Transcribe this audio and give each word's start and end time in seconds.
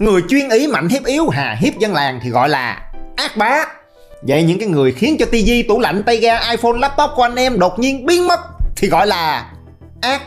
người 0.00 0.22
chuyên 0.28 0.48
ý 0.48 0.66
mạnh 0.66 0.88
hiếp 0.88 1.04
yếu 1.04 1.28
hà 1.28 1.56
hiếp 1.60 1.78
dân 1.78 1.94
làng 1.94 2.20
thì 2.22 2.30
gọi 2.30 2.48
là 2.48 2.82
ác 3.16 3.36
bá. 3.36 3.64
Vậy 4.22 4.42
những 4.42 4.58
cái 4.58 4.68
người 4.68 4.92
khiến 4.92 5.16
cho 5.18 5.26
tivi 5.26 5.62
tủ 5.62 5.80
lạnh, 5.80 6.02
tay 6.06 6.16
ga, 6.16 6.40
iphone, 6.50 6.78
laptop 6.78 7.10
của 7.16 7.22
anh 7.22 7.34
em 7.34 7.58
đột 7.58 7.78
nhiên 7.78 8.06
biến 8.06 8.26
mất 8.26 8.40
thì 8.76 8.88
gọi 8.88 9.06
là 9.06 9.50
ác 10.00 10.22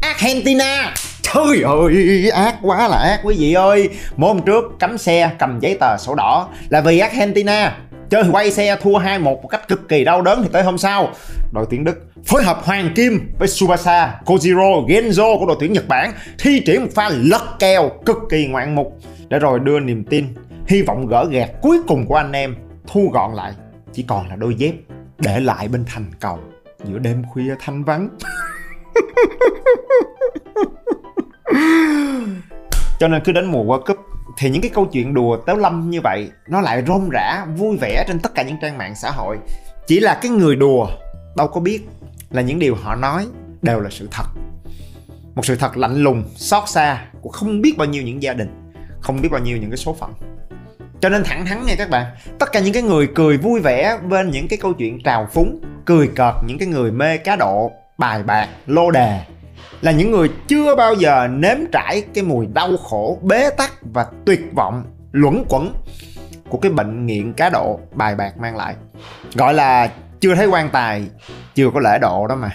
argentina. 0.00 0.94
Trời 1.22 1.62
ơi, 1.62 2.30
ác 2.30 2.54
quá 2.62 2.88
là 2.88 2.96
ác. 2.96 3.20
Quý 3.22 3.36
vị 3.38 3.52
ơi 3.52 3.88
môn 4.16 4.36
hôm 4.36 4.46
trước 4.46 4.64
cấm 4.80 4.98
xe, 4.98 5.30
cầm 5.38 5.60
giấy 5.60 5.76
tờ 5.80 5.96
sổ 5.98 6.14
đỏ 6.14 6.48
là 6.68 6.80
vì 6.80 6.98
argentina 6.98 7.76
chơi 8.10 8.24
quay 8.32 8.50
xe 8.50 8.76
thua 8.82 8.98
2-1 8.98 9.20
một 9.20 9.48
cách 9.48 9.68
cực 9.68 9.88
kỳ 9.88 10.04
đau 10.04 10.22
đớn 10.22 10.42
thì 10.42 10.48
tới 10.52 10.62
hôm 10.62 10.78
sau 10.78 11.12
đội 11.52 11.66
tuyển 11.70 11.84
Đức 11.84 11.98
phối 12.24 12.42
hợp 12.42 12.60
Hoàng 12.64 12.92
Kim 12.94 13.32
với 13.38 13.48
Subasa, 13.48 14.20
Kojiro, 14.24 14.86
Genzo 14.86 15.38
của 15.38 15.46
đội 15.46 15.56
tuyển 15.60 15.72
Nhật 15.72 15.88
Bản 15.88 16.12
thi 16.38 16.62
triển 16.66 16.82
một 16.82 16.88
pha 16.94 17.08
lật 17.08 17.42
kèo 17.58 17.90
cực 18.06 18.18
kỳ 18.30 18.46
ngoạn 18.46 18.74
mục 18.74 18.98
để 19.28 19.38
rồi 19.38 19.60
đưa 19.60 19.80
niềm 19.80 20.04
tin, 20.04 20.26
hy 20.66 20.82
vọng 20.82 21.06
gỡ 21.06 21.26
gạt 21.30 21.50
cuối 21.62 21.78
cùng 21.86 22.06
của 22.06 22.14
anh 22.14 22.32
em 22.32 22.56
thu 22.86 23.10
gọn 23.12 23.34
lại 23.34 23.52
chỉ 23.92 24.04
còn 24.08 24.28
là 24.28 24.36
đôi 24.36 24.54
dép 24.54 24.74
để 25.18 25.40
lại 25.40 25.68
bên 25.68 25.84
thành 25.86 26.04
cầu 26.20 26.38
giữa 26.84 26.98
đêm 26.98 27.22
khuya 27.32 27.54
thanh 27.60 27.84
vắng. 27.84 28.08
Cho 32.98 33.08
nên 33.08 33.22
cứ 33.24 33.32
đến 33.32 33.46
mùa 33.46 33.64
World 33.64 33.82
Cup 33.82 33.98
thì 34.38 34.50
những 34.50 34.62
cái 34.62 34.70
câu 34.74 34.86
chuyện 34.86 35.14
đùa 35.14 35.36
tếu 35.46 35.56
lâm 35.56 35.90
như 35.90 36.00
vậy, 36.00 36.30
nó 36.48 36.60
lại 36.60 36.82
rôm 36.86 37.08
rã, 37.08 37.46
vui 37.56 37.76
vẻ 37.76 38.04
trên 38.08 38.20
tất 38.20 38.34
cả 38.34 38.42
những 38.42 38.56
trang 38.62 38.78
mạng 38.78 38.94
xã 38.94 39.10
hội. 39.10 39.38
Chỉ 39.86 40.00
là 40.00 40.18
cái 40.22 40.30
người 40.30 40.56
đùa 40.56 40.88
đâu 41.36 41.48
có 41.48 41.60
biết 41.60 41.80
là 42.30 42.42
những 42.42 42.58
điều 42.58 42.74
họ 42.74 42.94
nói 42.94 43.26
đều 43.62 43.80
là 43.80 43.90
sự 43.90 44.08
thật. 44.10 44.24
Một 45.34 45.46
sự 45.46 45.56
thật 45.56 45.76
lạnh 45.76 45.96
lùng, 45.96 46.24
xót 46.36 46.68
xa 46.68 47.04
của 47.20 47.30
không 47.30 47.60
biết 47.60 47.78
bao 47.78 47.88
nhiêu 47.88 48.02
những 48.02 48.22
gia 48.22 48.32
đình, 48.32 48.70
không 49.00 49.20
biết 49.22 49.28
bao 49.32 49.40
nhiêu 49.40 49.56
những 49.56 49.70
cái 49.70 49.76
số 49.76 49.94
phận. 49.94 50.12
Cho 51.00 51.08
nên 51.08 51.24
thẳng 51.24 51.46
thắn 51.46 51.66
nha 51.66 51.74
các 51.78 51.90
bạn, 51.90 52.06
tất 52.38 52.52
cả 52.52 52.60
những 52.60 52.72
cái 52.72 52.82
người 52.82 53.08
cười 53.14 53.38
vui 53.38 53.60
vẻ 53.60 53.98
bên 54.08 54.30
những 54.30 54.48
cái 54.48 54.58
câu 54.62 54.72
chuyện 54.72 55.02
trào 55.02 55.28
phúng, 55.32 55.60
cười 55.84 56.08
cợt 56.08 56.34
những 56.46 56.58
cái 56.58 56.68
người 56.68 56.90
mê 56.90 57.16
cá 57.16 57.36
độ, 57.36 57.70
bài 57.98 58.22
bạc, 58.22 58.48
lô 58.66 58.90
đề 58.90 59.20
là 59.80 59.92
những 59.92 60.10
người 60.10 60.30
chưa 60.48 60.74
bao 60.74 60.94
giờ 60.94 61.28
nếm 61.30 61.56
trải 61.72 62.04
cái 62.14 62.24
mùi 62.24 62.46
đau 62.46 62.76
khổ, 62.76 63.18
bế 63.22 63.50
tắc 63.50 63.72
và 63.82 64.06
tuyệt 64.26 64.40
vọng 64.54 64.84
luẩn 65.12 65.44
quẩn 65.48 65.74
của 66.48 66.58
cái 66.58 66.72
bệnh 66.72 67.06
nghiện 67.06 67.32
cá 67.32 67.50
độ 67.50 67.80
bài 67.92 68.14
bạc 68.14 68.38
mang 68.38 68.56
lại. 68.56 68.74
Gọi 69.34 69.54
là 69.54 69.90
chưa 70.20 70.34
thấy 70.34 70.46
quan 70.46 70.68
tài, 70.70 71.04
chưa 71.54 71.70
có 71.74 71.80
lễ 71.80 71.98
độ 72.00 72.26
đó 72.26 72.34
mà. 72.34 72.50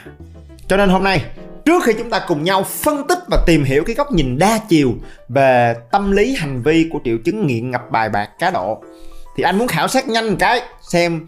Cho 0.67 0.77
nên 0.77 0.89
hôm 0.89 1.03
nay, 1.03 1.25
trước 1.65 1.83
khi 1.83 1.93
chúng 1.97 2.09
ta 2.09 2.21
cùng 2.27 2.43
nhau 2.43 2.63
phân 2.63 3.07
tích 3.07 3.19
và 3.31 3.43
tìm 3.45 3.63
hiểu 3.63 3.83
cái 3.83 3.95
góc 3.95 4.11
nhìn 4.11 4.37
đa 4.39 4.59
chiều 4.69 4.93
về 5.29 5.75
tâm 5.91 6.11
lý 6.11 6.35
hành 6.35 6.61
vi 6.63 6.89
của 6.91 6.99
triệu 7.05 7.17
chứng 7.25 7.47
nghiện 7.47 7.71
ngập 7.71 7.91
bài 7.91 8.09
bạc 8.09 8.29
cá 8.39 8.51
độ, 8.51 8.83
thì 9.37 9.43
anh 9.43 9.57
muốn 9.57 9.67
khảo 9.67 9.87
sát 9.87 10.07
nhanh 10.07 10.29
một 10.29 10.35
cái 10.39 10.61
xem 10.81 11.27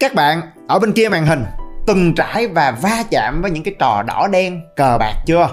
các 0.00 0.14
bạn 0.14 0.40
ở 0.68 0.78
bên 0.78 0.92
kia 0.92 1.08
màn 1.08 1.26
hình 1.26 1.44
từng 1.86 2.14
trải 2.14 2.46
và 2.46 2.70
va 2.70 3.04
chạm 3.10 3.42
với 3.42 3.50
những 3.50 3.62
cái 3.62 3.74
trò 3.78 4.02
đỏ 4.02 4.28
đen 4.32 4.60
cờ 4.76 4.96
bạc 4.98 5.14
chưa? 5.26 5.48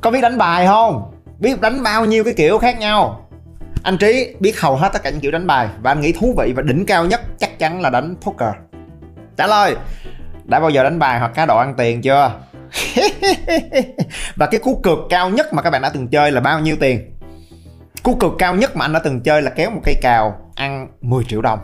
Có 0.00 0.10
biết 0.10 0.20
đánh 0.20 0.38
bài 0.38 0.66
không? 0.66 1.12
Biết 1.38 1.60
đánh 1.60 1.82
bao 1.82 2.04
nhiêu 2.04 2.24
cái 2.24 2.34
kiểu 2.36 2.58
khác 2.58 2.78
nhau? 2.78 3.28
Anh 3.82 3.98
trí, 3.98 4.34
biết 4.40 4.60
hầu 4.60 4.76
hết 4.76 4.92
tất 4.92 5.02
cả 5.02 5.10
những 5.10 5.20
kiểu 5.20 5.30
đánh 5.30 5.46
bài 5.46 5.68
và 5.82 5.90
anh 5.90 6.00
nghĩ 6.00 6.12
thú 6.12 6.34
vị 6.38 6.52
và 6.56 6.62
đỉnh 6.62 6.86
cao 6.86 7.06
nhất 7.06 7.20
chắc 7.38 7.58
chắn 7.58 7.80
là 7.80 7.90
đánh 7.90 8.16
poker. 8.20 8.54
Trả 9.36 9.46
lời, 9.46 9.76
đã 10.44 10.60
bao 10.60 10.70
giờ 10.70 10.82
đánh 10.82 10.98
bài 10.98 11.18
hoặc 11.18 11.32
cá 11.34 11.46
độ 11.46 11.58
ăn 11.58 11.74
tiền 11.76 12.02
chưa? 12.02 12.32
Và 14.36 14.46
cái 14.46 14.60
cú 14.60 14.80
cược 14.82 14.98
cao 15.10 15.30
nhất 15.30 15.52
mà 15.52 15.62
các 15.62 15.70
bạn 15.70 15.82
đã 15.82 15.88
từng 15.88 16.08
chơi 16.08 16.32
là 16.32 16.40
bao 16.40 16.60
nhiêu 16.60 16.76
tiền? 16.80 17.10
Cú 18.02 18.14
cược 18.14 18.32
cao 18.38 18.54
nhất 18.54 18.76
mà 18.76 18.84
anh 18.84 18.92
đã 18.92 18.98
từng 18.98 19.20
chơi 19.20 19.42
là 19.42 19.50
kéo 19.50 19.70
một 19.70 19.80
cây 19.84 19.94
cào 20.02 20.38
ăn 20.54 20.88
10 21.00 21.24
triệu 21.24 21.42
đồng. 21.42 21.58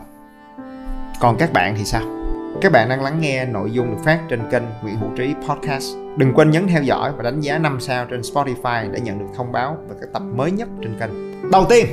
Còn 1.19 1.37
các 1.37 1.53
bạn 1.53 1.75
thì 1.77 1.85
sao? 1.85 2.20
Các 2.61 2.71
bạn 2.71 2.89
đang 2.89 3.03
lắng 3.03 3.21
nghe 3.21 3.45
nội 3.45 3.71
dung 3.71 3.91
được 3.91 4.01
phát 4.05 4.19
trên 4.29 4.39
kênh 4.51 4.63
Nguyễn 4.81 4.97
Hữu 4.97 5.09
Trí 5.17 5.33
Podcast. 5.47 5.95
Đừng 6.17 6.33
quên 6.33 6.51
nhấn 6.51 6.67
theo 6.67 6.83
dõi 6.83 7.11
và 7.17 7.23
đánh 7.23 7.39
giá 7.39 7.57
5 7.57 7.79
sao 7.79 8.05
trên 8.05 8.21
Spotify 8.21 8.91
để 8.91 8.99
nhận 8.99 9.19
được 9.19 9.25
thông 9.35 9.51
báo 9.51 9.77
về 9.89 9.95
các 10.01 10.09
tập 10.13 10.21
mới 10.35 10.51
nhất 10.51 10.67
trên 10.81 10.99
kênh. 10.99 11.09
Đầu 11.51 11.65
tiên, 11.69 11.85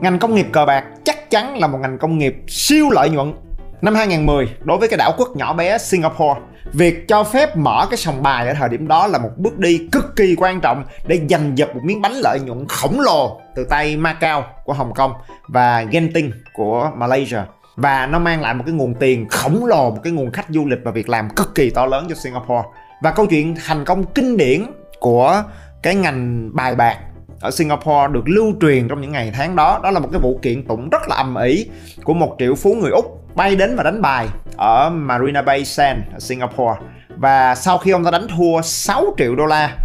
ngành 0.00 0.18
công 0.18 0.34
nghiệp 0.34 0.46
cờ 0.52 0.64
bạc 0.66 0.84
chắc 1.04 1.30
chắn 1.30 1.58
là 1.58 1.66
một 1.66 1.78
ngành 1.78 1.98
công 1.98 2.18
nghiệp 2.18 2.36
siêu 2.48 2.90
lợi 2.90 3.10
nhuận. 3.10 3.34
Năm 3.80 3.94
2010, 3.94 4.48
đối 4.64 4.78
với 4.78 4.88
cái 4.88 4.96
đảo 4.96 5.12
quốc 5.18 5.36
nhỏ 5.36 5.54
bé 5.54 5.78
Singapore, 5.78 6.40
việc 6.72 7.08
cho 7.08 7.24
phép 7.24 7.56
mở 7.56 7.86
cái 7.90 7.96
sòng 7.96 8.22
bài 8.22 8.48
ở 8.48 8.54
thời 8.54 8.68
điểm 8.68 8.88
đó 8.88 9.06
là 9.06 9.18
một 9.18 9.30
bước 9.36 9.58
đi 9.58 9.88
cực 9.92 10.16
kỳ 10.16 10.34
quan 10.38 10.60
trọng 10.60 10.84
để 11.06 11.20
giành 11.30 11.58
giật 11.58 11.74
một 11.74 11.80
miếng 11.84 12.02
bánh 12.02 12.12
lợi 12.12 12.40
nhuận 12.40 12.66
khổng 12.68 13.00
lồ 13.00 13.40
từ 13.54 13.64
tay 13.64 13.96
Macau 13.96 14.44
của 14.64 14.72
Hồng 14.72 14.94
Kông 14.94 15.12
và 15.48 15.82
Genting 15.90 16.32
của 16.52 16.90
Malaysia 16.96 17.40
và 17.76 18.06
nó 18.06 18.18
mang 18.18 18.40
lại 18.40 18.54
một 18.54 18.64
cái 18.66 18.74
nguồn 18.74 18.94
tiền 18.94 19.28
khổng 19.28 19.64
lồ, 19.64 19.90
một 19.90 20.00
cái 20.04 20.12
nguồn 20.12 20.32
khách 20.32 20.46
du 20.48 20.66
lịch 20.66 20.78
và 20.84 20.90
việc 20.90 21.08
làm 21.08 21.30
cực 21.30 21.54
kỳ 21.54 21.70
to 21.70 21.86
lớn 21.86 22.06
cho 22.08 22.14
Singapore. 22.14 22.68
Và 23.02 23.10
câu 23.10 23.26
chuyện 23.26 23.54
thành 23.66 23.84
công 23.84 24.04
kinh 24.04 24.36
điển 24.36 24.66
của 25.00 25.42
cái 25.82 25.94
ngành 25.94 26.50
bài 26.52 26.74
bạc 26.74 26.98
ở 27.40 27.50
Singapore 27.50 28.08
được 28.10 28.22
lưu 28.26 28.52
truyền 28.60 28.88
trong 28.88 29.00
những 29.00 29.12
ngày 29.12 29.32
tháng 29.34 29.56
đó 29.56 29.80
đó 29.82 29.90
là 29.90 30.00
một 30.00 30.08
cái 30.12 30.20
vụ 30.20 30.38
kiện 30.42 30.66
tụng 30.66 30.88
rất 30.90 31.08
là 31.08 31.16
ầm 31.16 31.34
ĩ 31.34 31.66
của 32.04 32.14
một 32.14 32.36
triệu 32.38 32.54
phú 32.54 32.74
người 32.74 32.90
Úc 32.90 33.36
bay 33.36 33.56
đến 33.56 33.76
và 33.76 33.82
đánh 33.82 34.02
bài 34.02 34.28
ở 34.56 34.90
Marina 34.90 35.42
Bay 35.42 35.64
Sands 35.64 36.02
ở 36.12 36.18
Singapore. 36.18 36.80
Và 37.16 37.54
sau 37.54 37.78
khi 37.78 37.90
ông 37.90 38.04
ta 38.04 38.10
đánh 38.10 38.26
thua 38.36 38.62
6 38.62 39.14
triệu 39.18 39.36
đô 39.36 39.46
la, 39.46 39.76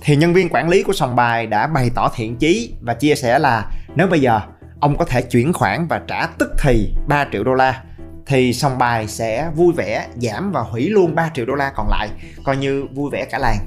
thì 0.00 0.16
nhân 0.16 0.32
viên 0.34 0.48
quản 0.48 0.68
lý 0.68 0.82
của 0.82 0.92
sòng 0.92 1.16
bài 1.16 1.46
đã 1.46 1.66
bày 1.66 1.90
tỏ 1.94 2.10
thiện 2.14 2.36
chí 2.36 2.74
và 2.80 2.94
chia 2.94 3.14
sẻ 3.14 3.38
là, 3.38 3.70
nếu 3.94 4.06
bây 4.06 4.20
giờ 4.20 4.40
ông 4.84 4.96
có 4.96 5.04
thể 5.04 5.22
chuyển 5.22 5.52
khoản 5.52 5.86
và 5.86 6.00
trả 6.06 6.26
tức 6.38 6.52
thì 6.58 6.94
3 7.06 7.26
triệu 7.32 7.44
đô 7.44 7.54
la, 7.54 7.82
thì 8.26 8.52
sòng 8.52 8.78
bài 8.78 9.08
sẽ 9.08 9.50
vui 9.54 9.72
vẻ 9.72 10.06
giảm 10.16 10.52
và 10.52 10.60
hủy 10.60 10.88
luôn 10.88 11.14
3 11.14 11.30
triệu 11.34 11.46
đô 11.46 11.54
la 11.54 11.72
còn 11.76 11.88
lại, 11.88 12.08
coi 12.44 12.56
như 12.56 12.86
vui 12.94 13.10
vẻ 13.10 13.24
cả 13.24 13.38
làng. 13.38 13.58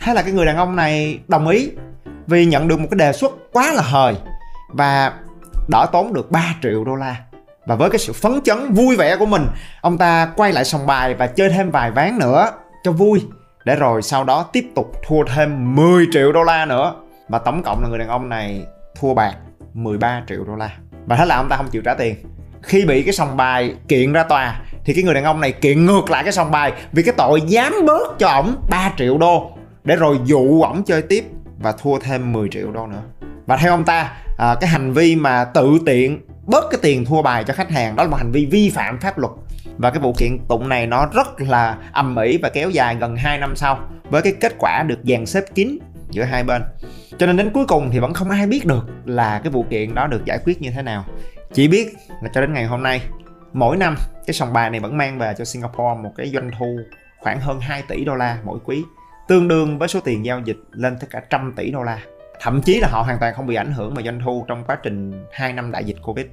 Hay 0.00 0.14
là 0.14 0.22
cái 0.22 0.32
người 0.32 0.46
đàn 0.46 0.56
ông 0.56 0.76
này 0.76 1.18
đồng 1.28 1.48
ý 1.48 1.70
vì 2.26 2.46
nhận 2.46 2.68
được 2.68 2.80
một 2.80 2.86
cái 2.90 2.98
đề 2.98 3.12
xuất 3.12 3.32
quá 3.52 3.72
là 3.72 3.82
hời 3.82 4.14
và 4.68 5.12
đỡ 5.68 5.86
tốn 5.92 6.12
được 6.12 6.30
3 6.30 6.54
triệu 6.62 6.84
đô 6.84 6.94
la. 6.94 7.16
Và 7.66 7.74
với 7.74 7.90
cái 7.90 7.98
sự 7.98 8.12
phấn 8.12 8.40
chấn 8.44 8.72
vui 8.72 8.96
vẻ 8.96 9.16
của 9.16 9.26
mình, 9.26 9.46
ông 9.80 9.98
ta 9.98 10.32
quay 10.36 10.52
lại 10.52 10.64
sòng 10.64 10.86
bài 10.86 11.14
và 11.14 11.26
chơi 11.26 11.50
thêm 11.50 11.70
vài 11.70 11.90
ván 11.90 12.18
nữa 12.18 12.50
cho 12.84 12.92
vui, 12.92 13.26
để 13.64 13.76
rồi 13.76 14.02
sau 14.02 14.24
đó 14.24 14.42
tiếp 14.52 14.66
tục 14.74 14.92
thua 15.06 15.24
thêm 15.24 15.74
10 15.76 16.06
triệu 16.12 16.32
đô 16.32 16.42
la 16.42 16.66
nữa. 16.66 16.94
Và 17.28 17.38
tổng 17.38 17.62
cộng 17.62 17.82
là 17.82 17.88
người 17.88 17.98
đàn 17.98 18.08
ông 18.08 18.28
này 18.28 18.66
thua 19.00 19.14
bạc. 19.14 19.34
13 19.74 20.22
triệu 20.28 20.44
đô 20.44 20.54
la. 20.54 20.70
Và 21.06 21.16
thế 21.16 21.26
là 21.26 21.36
ông 21.36 21.48
ta 21.48 21.56
không 21.56 21.68
chịu 21.68 21.82
trả 21.82 21.94
tiền. 21.94 22.14
Khi 22.62 22.84
bị 22.84 23.02
cái 23.02 23.12
sòng 23.12 23.36
bài 23.36 23.74
kiện 23.88 24.12
ra 24.12 24.22
tòa 24.22 24.60
thì 24.84 24.94
cái 24.94 25.04
người 25.04 25.14
đàn 25.14 25.24
ông 25.24 25.40
này 25.40 25.52
kiện 25.52 25.86
ngược 25.86 26.10
lại 26.10 26.22
cái 26.22 26.32
sòng 26.32 26.50
bài 26.50 26.72
vì 26.92 27.02
cái 27.02 27.14
tội 27.16 27.40
dám 27.40 27.74
bớt 27.86 28.18
cho 28.18 28.28
ổng 28.28 28.56
3 28.70 28.92
triệu 28.96 29.18
đô 29.18 29.50
để 29.84 29.96
rồi 29.96 30.18
dụ 30.24 30.62
ổng 30.62 30.82
chơi 30.84 31.02
tiếp 31.02 31.24
và 31.58 31.72
thua 31.72 31.98
thêm 31.98 32.32
10 32.32 32.48
triệu 32.48 32.72
đô 32.72 32.86
nữa. 32.86 33.02
Và 33.46 33.56
theo 33.56 33.72
ông 33.72 33.84
ta 33.84 34.12
à, 34.38 34.54
cái 34.60 34.70
hành 34.70 34.92
vi 34.92 35.16
mà 35.16 35.44
tự 35.44 35.78
tiện 35.86 36.20
bớt 36.46 36.64
cái 36.70 36.80
tiền 36.82 37.04
thua 37.04 37.22
bài 37.22 37.44
cho 37.44 37.54
khách 37.54 37.70
hàng 37.70 37.96
đó 37.96 38.02
là 38.02 38.10
một 38.10 38.16
hành 38.16 38.32
vi 38.32 38.46
vi 38.46 38.70
phạm 38.70 38.98
pháp 39.00 39.18
luật. 39.18 39.32
Và 39.78 39.90
cái 39.90 40.00
vụ 40.00 40.12
kiện 40.18 40.38
tụng 40.48 40.68
này 40.68 40.86
nó 40.86 41.06
rất 41.12 41.40
là 41.40 41.76
ầm 41.92 42.16
ĩ 42.16 42.38
và 42.42 42.48
kéo 42.48 42.70
dài 42.70 42.96
gần 43.00 43.16
2 43.16 43.38
năm 43.38 43.56
sau 43.56 43.78
với 44.10 44.22
cái 44.22 44.32
kết 44.40 44.54
quả 44.58 44.82
được 44.82 44.98
dàn 45.04 45.26
xếp 45.26 45.44
kín 45.54 45.78
giữa 46.12 46.22
hai 46.22 46.44
bên. 46.44 46.62
Cho 47.18 47.26
nên 47.26 47.36
đến 47.36 47.50
cuối 47.54 47.66
cùng 47.66 47.90
thì 47.92 47.98
vẫn 47.98 48.14
không 48.14 48.30
ai 48.30 48.46
biết 48.46 48.66
được 48.66 48.86
là 49.04 49.40
cái 49.44 49.52
vụ 49.52 49.64
kiện 49.70 49.94
đó 49.94 50.06
được 50.06 50.24
giải 50.24 50.38
quyết 50.44 50.62
như 50.62 50.70
thế 50.70 50.82
nào. 50.82 51.04
Chỉ 51.52 51.68
biết 51.68 51.94
là 52.22 52.30
cho 52.34 52.40
đến 52.40 52.54
ngày 52.54 52.64
hôm 52.64 52.82
nay, 52.82 53.02
mỗi 53.52 53.76
năm 53.76 53.96
cái 54.26 54.34
sòng 54.34 54.52
bài 54.52 54.70
này 54.70 54.80
vẫn 54.80 54.96
mang 54.96 55.18
về 55.18 55.34
cho 55.38 55.44
Singapore 55.44 56.02
một 56.02 56.12
cái 56.16 56.30
doanh 56.34 56.50
thu 56.58 56.78
khoảng 57.20 57.40
hơn 57.40 57.60
2 57.60 57.82
tỷ 57.88 58.04
đô 58.04 58.14
la 58.14 58.38
mỗi 58.44 58.58
quý, 58.64 58.82
tương 59.28 59.48
đương 59.48 59.78
với 59.78 59.88
số 59.88 60.00
tiền 60.00 60.24
giao 60.24 60.40
dịch 60.40 60.58
lên 60.70 60.96
tới 61.00 61.08
cả 61.10 61.22
trăm 61.30 61.52
tỷ 61.56 61.70
đô 61.70 61.82
la. 61.82 61.98
Thậm 62.40 62.62
chí 62.62 62.80
là 62.80 62.88
họ 62.88 63.02
hoàn 63.02 63.18
toàn 63.18 63.34
không 63.34 63.46
bị 63.46 63.54
ảnh 63.54 63.72
hưởng 63.72 63.94
về 63.94 64.02
doanh 64.02 64.20
thu 64.24 64.44
trong 64.48 64.64
quá 64.64 64.78
trình 64.82 65.24
2 65.32 65.52
năm 65.52 65.72
đại 65.72 65.84
dịch 65.84 65.96
Covid 66.02 66.26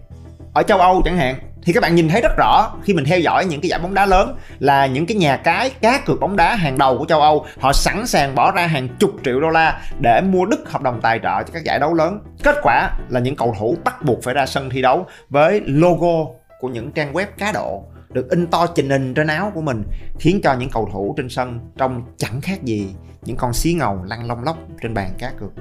ở 0.54 0.64
châu 0.64 0.78
Âu 0.78 1.02
chẳng 1.06 1.18
hạn, 1.18 1.36
thì 1.64 1.74
các 1.74 1.82
bạn 1.82 1.96
nhìn 1.96 2.10
thấy 2.10 2.22
rất 2.22 2.38
rõ 2.38 2.72
khi 2.84 2.94
mình 2.94 3.06
theo 3.06 3.20
dõi 3.20 3.46
những 3.46 3.62
cái 3.62 3.70
giải 3.70 3.80
bóng 3.80 3.94
đá 3.94 4.06
lớn 4.06 4.38
là 4.60 4.86
những 4.86 5.06
cái 5.06 5.18
nhà 5.18 5.38
cái, 5.38 5.70
cá 5.70 6.02
cược 6.06 6.20
bóng 6.20 6.36
đá 6.36 6.56
hàng 6.56 6.78
đầu 6.78 6.98
của 6.98 7.06
châu 7.06 7.22
Âu, 7.22 7.46
họ 7.60 7.74
sẵn 7.74 8.08
sàng 8.08 8.36
bỏ 8.36 8.52
ra 8.52 8.68
hàng 8.68 8.88
chục 9.00 9.12
triệu 9.26 9.40
đô 9.40 9.50
la 9.50 9.82
để 10.00 10.22
mua 10.22 10.46
đứt 10.46 10.70
hợp 10.70 10.82
đồng 10.82 11.02
tài 11.02 11.20
trợ 11.24 11.44
cho 11.44 11.54
các 11.54 11.64
giải 11.64 11.80
đấu 11.80 11.94
lớn. 11.94 12.20
Kết 12.44 12.56
quả 12.64 12.92
là 13.10 13.20
những 13.20 13.36
cầu 13.36 13.56
thủ 13.60 13.78
bắt 13.84 14.04
buộc 14.04 14.24
phải 14.24 14.34
ra 14.34 14.46
sân 14.46 14.70
thi 14.70 14.82
đấu 14.82 15.06
với 15.30 15.62
logo 15.66 16.32
của 16.60 16.68
những 16.68 16.92
trang 16.92 17.14
web 17.14 17.26
cá 17.38 17.52
độ 17.52 17.84
được 18.10 18.30
in 18.30 18.48
to 18.48 18.68
trình 18.76 18.90
hình 18.90 19.14
trên 19.14 19.28
áo 19.28 19.52
của 19.56 19.62
mình, 19.62 19.84
khiến 20.20 20.40
cho 20.44 20.54
những 20.54 20.70
cầu 20.70 20.90
thủ 20.94 21.14
trên 21.18 21.30
sân 21.30 21.60
trông 21.78 22.04
chẳng 22.18 22.42
khác 22.42 22.64
gì 22.64 22.88
những 23.22 23.38
con 23.38 23.54
xí 23.54 23.74
ngầu 23.74 24.04
lăn 24.04 24.28
long 24.28 24.44
lóc 24.44 24.58
trên 24.82 24.94
bàn 24.94 25.10
cá 25.18 25.32
cược. 25.40 25.52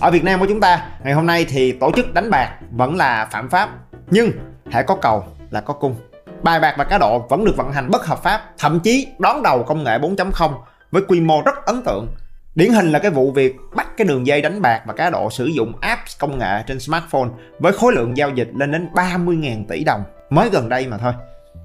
Ở 0.00 0.10
Việt 0.10 0.24
Nam 0.24 0.40
của 0.40 0.46
chúng 0.48 0.60
ta, 0.60 0.88
ngày 1.04 1.12
hôm 1.12 1.26
nay 1.26 1.46
thì 1.48 1.72
tổ 1.72 1.92
chức 1.96 2.14
đánh 2.14 2.30
bạc 2.30 2.58
vẫn 2.70 2.96
là 2.96 3.28
phạm 3.30 3.48
pháp 3.48 3.70
nhưng, 4.10 4.32
hãy 4.70 4.82
có 4.82 4.96
cầu 4.96 5.24
là 5.50 5.60
có 5.60 5.74
cung 5.74 5.94
bài 6.42 6.60
bạc 6.60 6.74
và 6.78 6.84
cá 6.84 6.98
độ 6.98 7.18
vẫn 7.18 7.44
được 7.44 7.56
vận 7.56 7.72
hành 7.72 7.90
bất 7.90 8.06
hợp 8.06 8.22
pháp, 8.22 8.40
thậm 8.58 8.80
chí 8.80 9.06
đón 9.18 9.42
đầu 9.42 9.62
công 9.62 9.84
nghệ 9.84 9.98
4.0 9.98 10.52
với 10.90 11.02
quy 11.08 11.20
mô 11.20 11.42
rất 11.42 11.66
ấn 11.66 11.82
tượng 11.82 12.08
Điển 12.56 12.72
hình 12.72 12.92
là 12.92 12.98
cái 12.98 13.10
vụ 13.10 13.32
việc 13.32 13.56
bắt 13.74 13.86
cái 13.96 14.06
đường 14.06 14.26
dây 14.26 14.42
đánh 14.42 14.62
bạc 14.62 14.82
và 14.86 14.92
cá 14.92 15.10
độ 15.10 15.30
sử 15.30 15.46
dụng 15.46 15.72
apps 15.80 16.18
công 16.18 16.38
nghệ 16.38 16.62
trên 16.66 16.80
smartphone 16.80 17.28
với 17.58 17.72
khối 17.72 17.92
lượng 17.92 18.16
giao 18.16 18.30
dịch 18.30 18.48
lên 18.54 18.72
đến 18.72 18.88
30.000 18.94 19.64
tỷ 19.68 19.84
đồng 19.84 20.02
mới 20.30 20.50
gần 20.50 20.68
đây 20.68 20.86
mà 20.86 20.98
thôi. 20.98 21.12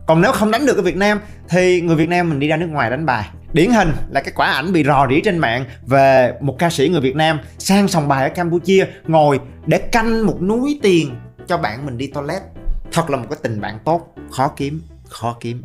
Còn 0.08 0.22
nếu 0.22 0.32
không 0.32 0.52
đánh 0.52 0.66
được 0.66 0.78
ở 0.78 0.82
Việt 0.82 0.96
Nam, 0.96 1.20
thì 1.50 1.82
người 1.82 1.96
Việt 1.96 2.10
Nam 2.10 2.30
mình 2.30 2.40
đi 2.40 2.48
ra 2.48 2.58
nước 2.58 2.68
ngoài 2.68 2.90
đánh 2.90 3.06
bài. 3.06 3.30
Điển 3.54 3.72
hình 3.72 3.92
là 4.10 4.22
cái 4.22 4.34
quả 4.36 4.52
ảnh 4.52 4.74
bị 4.74 4.84
rò 4.84 5.08
rỉ 5.10 5.22
trên 5.22 5.38
mạng 5.38 5.66
về 5.88 6.34
một 6.42 6.56
ca 6.60 6.70
sĩ 6.70 6.90
người 6.90 7.02
Việt 7.02 7.16
Nam 7.16 7.40
sang 7.58 7.88
sòng 7.88 8.08
bài 8.08 8.24
ở 8.24 8.30
Campuchia 8.30 8.86
ngồi 9.08 9.40
để 9.66 9.78
canh 9.78 10.26
một 10.26 10.42
núi 10.42 10.80
tiền 10.84 11.16
cho 11.48 11.58
bạn 11.58 11.86
mình 11.86 11.98
đi 11.98 12.08
toilet. 12.08 12.42
Thật 12.92 13.10
là 13.10 13.18
một 13.18 13.26
cái 13.30 13.40
tình 13.42 13.62
bạn 13.62 13.80
tốt, 13.86 14.16
khó 14.32 14.48
kiếm, 14.48 14.82
khó 15.10 15.38
kiếm. 15.40 15.64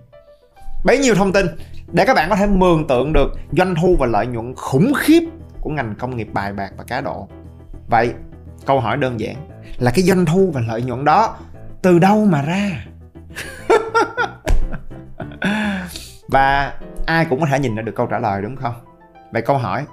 Bấy 0.85 0.99
nhiêu 0.99 1.15
thông 1.15 1.33
tin 1.33 1.47
để 1.93 2.05
các 2.07 2.15
bạn 2.15 2.31
có 2.31 2.37
thể 2.37 2.47
mường 2.47 2.87
tượng 2.87 3.13
được 3.13 3.33
doanh 3.53 3.75
thu 3.75 3.97
và 3.99 4.07
lợi 4.07 4.27
nhuận 4.27 4.55
khủng 4.55 4.93
khiếp 4.97 5.23
của 5.61 5.71
ngành 5.71 5.95
công 5.99 6.17
nghiệp 6.17 6.29
bài 6.33 6.53
bạc 6.53 6.71
và 6.77 6.85
cá 6.85 7.01
độ. 7.01 7.29
Vậy, 7.89 8.13
câu 8.67 8.81
hỏi 8.81 8.97
đơn 8.97 9.21
giản 9.21 9.37
là 9.79 9.91
cái 9.95 10.05
doanh 10.05 10.27
thu 10.27 10.51
và 10.55 10.61
lợi 10.69 10.83
nhuận 10.83 11.05
đó 11.05 11.37
từ 11.83 11.99
đâu 11.99 12.25
mà 12.25 12.43
ra? 12.43 12.87
và 16.29 16.75
ai 17.07 17.25
cũng 17.25 17.41
có 17.41 17.47
thể 17.47 17.59
nhìn 17.59 17.75
ra 17.75 17.83
được 17.83 17.95
câu 17.97 18.07
trả 18.07 18.19
lời 18.19 18.43
đúng 18.43 18.57
không? 18.57 18.75
Vậy 19.33 19.43
câu 19.43 19.59
hỏi 19.59 19.85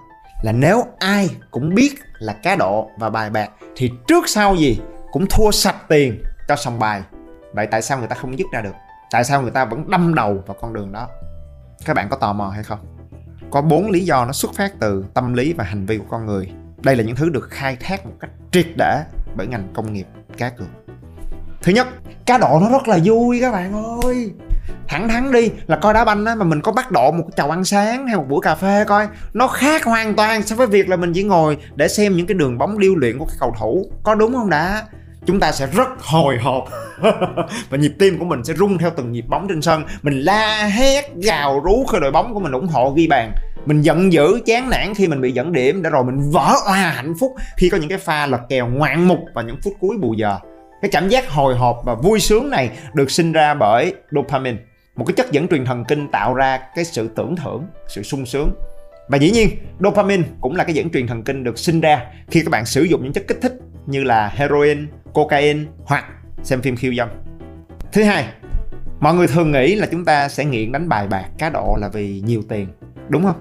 là 0.44 0.52
nếu 0.52 0.84
ai 1.00 1.30
cũng 1.52 1.76
biết 1.76 1.96
là 2.20 2.34
cá 2.34 2.56
độ 2.56 2.90
và 2.98 3.10
bài 3.10 3.30
bạc 3.30 3.50
thì 3.76 3.92
trước 4.08 4.30
sau 4.30 4.56
gì 4.56 4.82
cũng 5.14 5.26
thua 5.30 5.52
sạch 5.52 5.76
tiền 5.88 6.24
cho 6.48 6.56
sòng 6.56 6.80
bài. 6.80 7.02
Vậy 7.54 7.68
tại 7.72 7.82
sao 7.82 8.00
người 8.00 8.08
ta 8.08 8.16
không 8.16 8.40
dứt 8.40 8.48
ra 8.54 8.62
được? 8.62 8.74
Tại 9.12 9.24
sao 9.24 9.42
người 9.42 9.52
ta 9.52 9.66
vẫn 9.66 9.90
đâm 9.90 10.16
đầu 10.16 10.44
vào 10.48 10.58
con 10.62 10.74
đường 10.74 10.92
đó? 10.92 11.08
Các 11.86 11.94
bạn 11.94 12.10
có 12.10 12.18
tò 12.18 12.34
mò 12.34 12.50
hay 12.50 12.64
không? 12.64 12.80
Có 13.52 13.62
bốn 13.62 13.90
lý 13.90 14.06
do 14.06 14.26
nó 14.26 14.32
xuất 14.32 14.54
phát 14.54 14.72
từ 14.80 15.06
tâm 15.14 15.34
lý 15.34 15.54
và 15.54 15.64
hành 15.64 15.86
vi 15.86 15.98
của 15.98 16.06
con 16.10 16.26
người. 16.26 16.52
Đây 16.84 16.96
là 16.96 17.04
những 17.04 17.16
thứ 17.16 17.30
được 17.30 17.48
khai 17.50 17.78
thác 17.80 18.06
một 18.06 18.14
cách 18.20 18.30
triệt 18.52 18.66
để 18.78 19.04
bởi 19.36 19.48
ngành 19.48 19.68
công 19.74 19.94
nghiệp 19.94 20.08
cá 20.38 20.50
cược. 20.50 20.68
Thứ 21.62 21.72
nhất, 21.72 21.88
cá 22.26 22.38
độ 22.38 22.60
nó 22.62 22.70
rất 22.70 22.88
là 22.88 23.00
vui 23.04 23.40
các 23.42 23.52
bạn 23.52 24.00
ơi 24.04 24.32
thẳng 24.88 25.10
thắn 25.10 25.32
đi 25.32 25.52
là 25.68 25.78
coi 25.78 25.94
đá 25.94 26.06
banh 26.06 26.26
á 26.26 26.36
mà 26.36 26.46
mình 26.46 26.62
có 26.62 26.72
bắt 26.72 26.92
độ 26.92 27.12
một 27.12 27.24
chầu 27.36 27.50
ăn 27.50 27.66
sáng 27.66 28.08
hay 28.08 28.18
một 28.18 28.26
buổi 28.30 28.42
cà 28.42 28.56
phê 28.56 28.86
coi 28.88 29.08
nó 29.34 29.48
khác 29.48 29.84
hoàn 29.84 30.16
toàn 30.16 30.44
so 30.44 30.56
với 30.56 30.68
việc 30.68 30.90
là 30.90 30.96
mình 30.96 31.14
chỉ 31.14 31.24
ngồi 31.24 31.58
để 31.76 31.88
xem 31.88 32.16
những 32.16 32.28
cái 32.28 32.36
đường 32.36 32.58
bóng 32.58 32.80
điêu 32.80 32.96
luyện 32.96 33.20
của 33.20 33.26
các 33.26 33.36
cầu 33.40 33.56
thủ 33.60 33.92
có 34.04 34.16
đúng 34.16 34.34
không 34.34 34.50
đã 34.50 34.84
chúng 35.26 35.40
ta 35.40 35.52
sẽ 35.52 35.68
rất 35.68 35.88
hồi 36.00 36.38
hộp. 36.38 36.70
Và 37.70 37.78
nhịp 37.78 37.92
tim 38.00 38.20
của 38.20 38.26
mình 38.26 38.44
sẽ 38.44 38.54
rung 38.54 38.78
theo 38.78 38.90
từng 38.96 39.12
nhịp 39.12 39.26
bóng 39.28 39.48
trên 39.50 39.62
sân. 39.62 39.84
Mình 40.02 40.20
la 40.20 40.66
hét, 40.66 41.16
gào 41.16 41.62
rú 41.64 41.86
khi 41.92 41.98
đội 42.02 42.12
bóng 42.12 42.34
của 42.34 42.40
mình 42.40 42.52
ủng 42.52 42.68
hộ 42.68 42.94
ghi 42.98 43.08
bàn. 43.08 43.32
Mình 43.66 43.82
giận 43.82 44.14
dữ, 44.14 44.40
chán 44.46 44.70
nản 44.70 44.94
khi 44.94 45.08
mình 45.08 45.22
bị 45.22 45.32
dẫn 45.32 45.52
điểm. 45.52 45.82
Để 45.82 45.90
rồi 45.90 46.04
mình 46.04 46.32
vỡ 46.32 46.54
òa 46.66 46.76
hạnh 46.76 47.14
phúc 47.20 47.36
khi 47.58 47.70
có 47.70 47.78
những 47.78 47.90
cái 47.90 47.98
pha 47.98 48.26
lật 48.26 48.42
kèo 48.50 48.68
ngoạn 48.68 49.08
mục 49.08 49.20
vào 49.34 49.46
những 49.46 49.58
phút 49.64 49.74
cuối 49.80 49.98
bù 49.98 50.14
giờ. 50.14 50.38
Cái 50.82 50.90
cảm 50.92 51.10
giác 51.10 51.30
hồi 51.30 51.56
hộp 51.56 51.82
và 51.86 51.96
vui 51.96 52.20
sướng 52.20 52.50
này 52.50 52.70
được 52.94 53.12
sinh 53.12 53.32
ra 53.32 53.54
bởi 53.54 53.94
dopamine, 54.12 54.58
một 54.96 55.06
cái 55.06 55.14
chất 55.14 55.32
dẫn 55.32 55.48
truyền 55.48 55.66
thần 55.66 55.86
kinh 55.88 56.12
tạo 56.12 56.34
ra 56.34 56.60
cái 56.76 56.86
sự 56.86 57.10
tưởng 57.16 57.36
thưởng, 57.36 57.66
sự 57.88 58.04
sung 58.04 58.26
sướng. 58.26 58.52
Và 59.08 59.18
dĩ 59.18 59.32
nhiên, 59.32 59.50
dopamine 59.80 60.24
cũng 60.42 60.56
là 60.56 60.64
cái 60.64 60.76
dẫn 60.76 60.90
truyền 60.90 61.08
thần 61.08 61.24
kinh 61.24 61.44
được 61.44 61.58
sinh 61.58 61.82
ra 61.82 62.06
khi 62.28 62.42
các 62.42 62.50
bạn 62.50 62.66
sử 62.66 62.84
dụng 62.84 63.04
những 63.04 63.14
chất 63.14 63.24
kích 63.28 63.38
thích 63.42 63.54
như 63.86 64.04
là 64.04 64.32
heroin 64.36 64.88
cocaine 65.14 65.64
hoặc 65.86 66.06
xem 66.44 66.62
phim 66.62 66.76
khiêu 66.76 66.94
dâm. 66.98 67.10
Thứ 67.92 68.04
hai, 68.04 68.26
mọi 69.00 69.14
người 69.14 69.28
thường 69.28 69.52
nghĩ 69.52 69.76
là 69.76 69.88
chúng 69.92 70.06
ta 70.06 70.30
sẽ 70.30 70.46
nghiện 70.46 70.72
đánh 70.72 70.90
bài 70.90 71.08
bạc 71.08 71.26
cá 71.38 71.50
độ 71.50 71.78
là 71.82 71.88
vì 71.88 72.22
nhiều 72.26 72.42
tiền. 72.50 72.68
Đúng 73.10 73.24
không? 73.24 73.36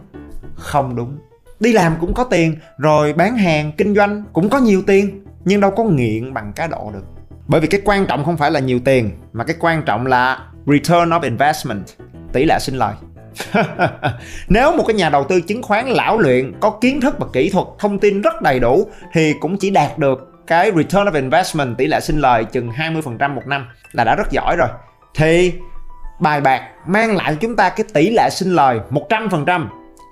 Không 0.54 0.96
đúng. 0.96 1.18
Đi 1.60 1.72
làm 1.72 1.96
cũng 2.00 2.14
có 2.14 2.24
tiền, 2.24 2.56
rồi 2.78 3.12
bán 3.12 3.36
hàng, 3.36 3.72
kinh 3.72 3.94
doanh 3.94 4.24
cũng 4.32 4.48
có 4.48 4.58
nhiều 4.58 4.82
tiền, 4.86 5.24
nhưng 5.44 5.60
đâu 5.60 5.70
có 5.70 5.84
nghiện 5.84 6.34
bằng 6.34 6.52
cá 6.52 6.66
độ 6.66 6.90
được. 6.92 7.04
Bởi 7.46 7.60
vì 7.60 7.66
cái 7.66 7.80
quan 7.84 8.06
trọng 8.06 8.24
không 8.24 8.36
phải 8.36 8.50
là 8.50 8.60
nhiều 8.60 8.80
tiền, 8.84 9.10
mà 9.32 9.44
cái 9.44 9.56
quan 9.60 9.82
trọng 9.82 10.06
là 10.06 10.46
return 10.66 11.10
of 11.10 11.20
investment, 11.22 11.84
tỷ 12.32 12.44
lệ 12.44 12.58
sinh 12.60 12.74
lời. 12.74 12.94
Nếu 14.48 14.76
một 14.76 14.84
cái 14.86 14.94
nhà 14.94 15.10
đầu 15.10 15.24
tư 15.24 15.40
chứng 15.40 15.62
khoán 15.62 15.88
lão 15.88 16.18
luyện, 16.18 16.52
có 16.60 16.70
kiến 16.70 17.00
thức 17.00 17.18
và 17.18 17.26
kỹ 17.32 17.50
thuật, 17.50 17.66
thông 17.78 17.98
tin 17.98 18.20
rất 18.20 18.42
đầy 18.42 18.60
đủ, 18.60 18.86
thì 19.12 19.34
cũng 19.40 19.56
chỉ 19.56 19.70
đạt 19.70 19.98
được 19.98 20.31
cái 20.46 20.72
return 20.76 21.06
of 21.06 21.14
investment 21.14 21.78
tỷ 21.78 21.86
lệ 21.86 22.00
sinh 22.00 22.18
lời 22.18 22.44
chừng 22.44 22.70
20% 22.70 23.34
một 23.34 23.46
năm 23.46 23.68
là 23.92 24.04
đã 24.04 24.14
rất 24.14 24.30
giỏi 24.30 24.56
rồi 24.58 24.68
thì 25.14 25.54
bài 26.20 26.40
bạc 26.40 26.68
mang 26.86 27.16
lại 27.16 27.32
cho 27.32 27.38
chúng 27.40 27.56
ta 27.56 27.68
cái 27.68 27.86
tỷ 27.94 28.10
lệ 28.10 28.28
sinh 28.30 28.52
lời 28.52 28.80
100%, 28.90 29.66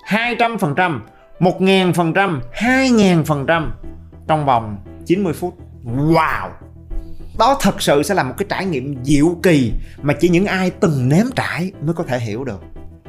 200%, 0.07 0.99
1000%, 1.39 2.39
2000% 2.53 3.69
trong 4.27 4.45
vòng 4.45 4.77
90 5.05 5.33
phút. 5.33 5.57
Wow! 5.85 6.49
đó 7.39 7.57
thật 7.61 7.81
sự 7.81 8.03
sẽ 8.03 8.15
là 8.15 8.23
một 8.23 8.33
cái 8.37 8.45
trải 8.49 8.65
nghiệm 8.65 8.95
diệu 9.03 9.25
kỳ 9.43 9.73
mà 10.01 10.13
chỉ 10.13 10.29
những 10.29 10.45
ai 10.45 10.71
từng 10.79 11.09
nếm 11.09 11.25
trải 11.35 11.71
mới 11.81 11.93
có 11.93 12.03
thể 12.03 12.19
hiểu 12.19 12.43
được 12.43 12.61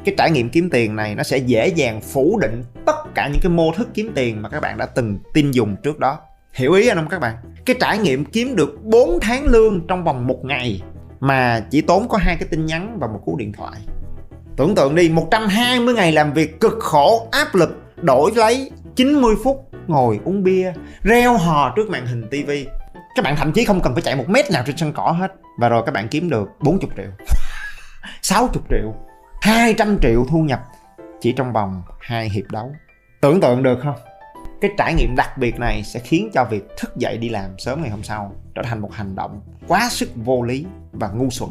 cái 0.05 0.15
trải 0.17 0.31
nghiệm 0.31 0.49
kiếm 0.49 0.69
tiền 0.69 0.95
này 0.95 1.15
nó 1.15 1.23
sẽ 1.23 1.37
dễ 1.37 1.67
dàng 1.67 2.01
phủ 2.01 2.39
định 2.41 2.63
tất 2.85 2.95
cả 3.15 3.27
những 3.27 3.41
cái 3.43 3.51
mô 3.51 3.71
thức 3.71 3.87
kiếm 3.93 4.11
tiền 4.15 4.41
mà 4.41 4.49
các 4.49 4.59
bạn 4.59 4.77
đã 4.77 4.85
từng 4.85 5.19
tin 5.33 5.51
dùng 5.51 5.75
trước 5.83 5.99
đó 5.99 6.19
hiểu 6.53 6.73
ý 6.73 6.87
anh 6.87 6.97
không 6.97 7.09
các 7.09 7.19
bạn? 7.19 7.35
Cái 7.65 7.75
trải 7.79 7.97
nghiệm 7.97 8.25
kiếm 8.25 8.55
được 8.55 8.83
4 8.83 9.19
tháng 9.19 9.45
lương 9.45 9.87
trong 9.87 10.03
vòng 10.03 10.27
một 10.27 10.45
ngày 10.45 10.81
mà 11.19 11.63
chỉ 11.69 11.81
tốn 11.81 12.07
có 12.07 12.17
hai 12.17 12.35
cái 12.35 12.47
tin 12.51 12.65
nhắn 12.65 12.97
và 12.99 13.07
một 13.07 13.19
cú 13.25 13.37
điện 13.37 13.53
thoại. 13.53 13.79
Tưởng 14.57 14.75
tượng 14.75 14.95
đi 14.95 15.09
120 15.09 15.93
ngày 15.93 16.11
làm 16.11 16.33
việc 16.33 16.59
cực 16.59 16.79
khổ, 16.79 17.27
áp 17.31 17.55
lực, 17.55 17.81
đổi 18.01 18.31
lấy 18.35 18.71
90 18.95 19.35
phút 19.43 19.69
ngồi 19.87 20.19
uống 20.25 20.43
bia, 20.43 20.73
reo 21.03 21.37
hò 21.37 21.73
trước 21.75 21.89
màn 21.89 22.05
hình 22.05 22.23
tivi 22.31 22.67
các 23.15 23.25
bạn 23.25 23.35
thậm 23.35 23.51
chí 23.51 23.65
không 23.65 23.81
cần 23.81 23.93
phải 23.93 24.01
chạy 24.01 24.15
một 24.15 24.29
mét 24.29 24.51
nào 24.51 24.63
trên 24.65 24.77
sân 24.77 24.93
cỏ 24.93 25.11
hết. 25.11 25.33
Và 25.59 25.69
rồi 25.69 25.83
các 25.85 25.91
bạn 25.91 26.07
kiếm 26.07 26.29
được 26.29 26.49
40 26.59 26.89
triệu 26.97 27.05
60 28.21 28.63
triệu 28.69 28.93
200 29.41 29.97
triệu 30.01 30.25
thu 30.29 30.37
nhập 30.37 30.59
chỉ 31.21 31.31
trong 31.31 31.53
vòng 31.53 31.83
hai 31.99 32.29
hiệp 32.29 32.51
đấu. 32.51 32.71
Tưởng 33.21 33.41
tượng 33.41 33.63
được 33.63 33.79
không? 33.83 33.95
Cái 34.63 34.71
trải 34.77 34.93
nghiệm 34.93 35.15
đặc 35.15 35.37
biệt 35.37 35.59
này 35.59 35.83
sẽ 35.83 35.99
khiến 35.99 36.29
cho 36.33 36.45
việc 36.45 36.63
thức 36.77 36.97
dậy 36.97 37.17
đi 37.17 37.29
làm 37.29 37.59
sớm 37.59 37.81
ngày 37.81 37.89
hôm 37.89 38.03
sau 38.03 38.35
trở 38.55 38.61
thành 38.61 38.79
một 38.79 38.93
hành 38.93 39.15
động 39.15 39.41
quá 39.67 39.89
sức 39.91 40.09
vô 40.15 40.41
lý 40.41 40.65
và 40.91 41.07
ngu 41.07 41.29
xuẩn. 41.29 41.49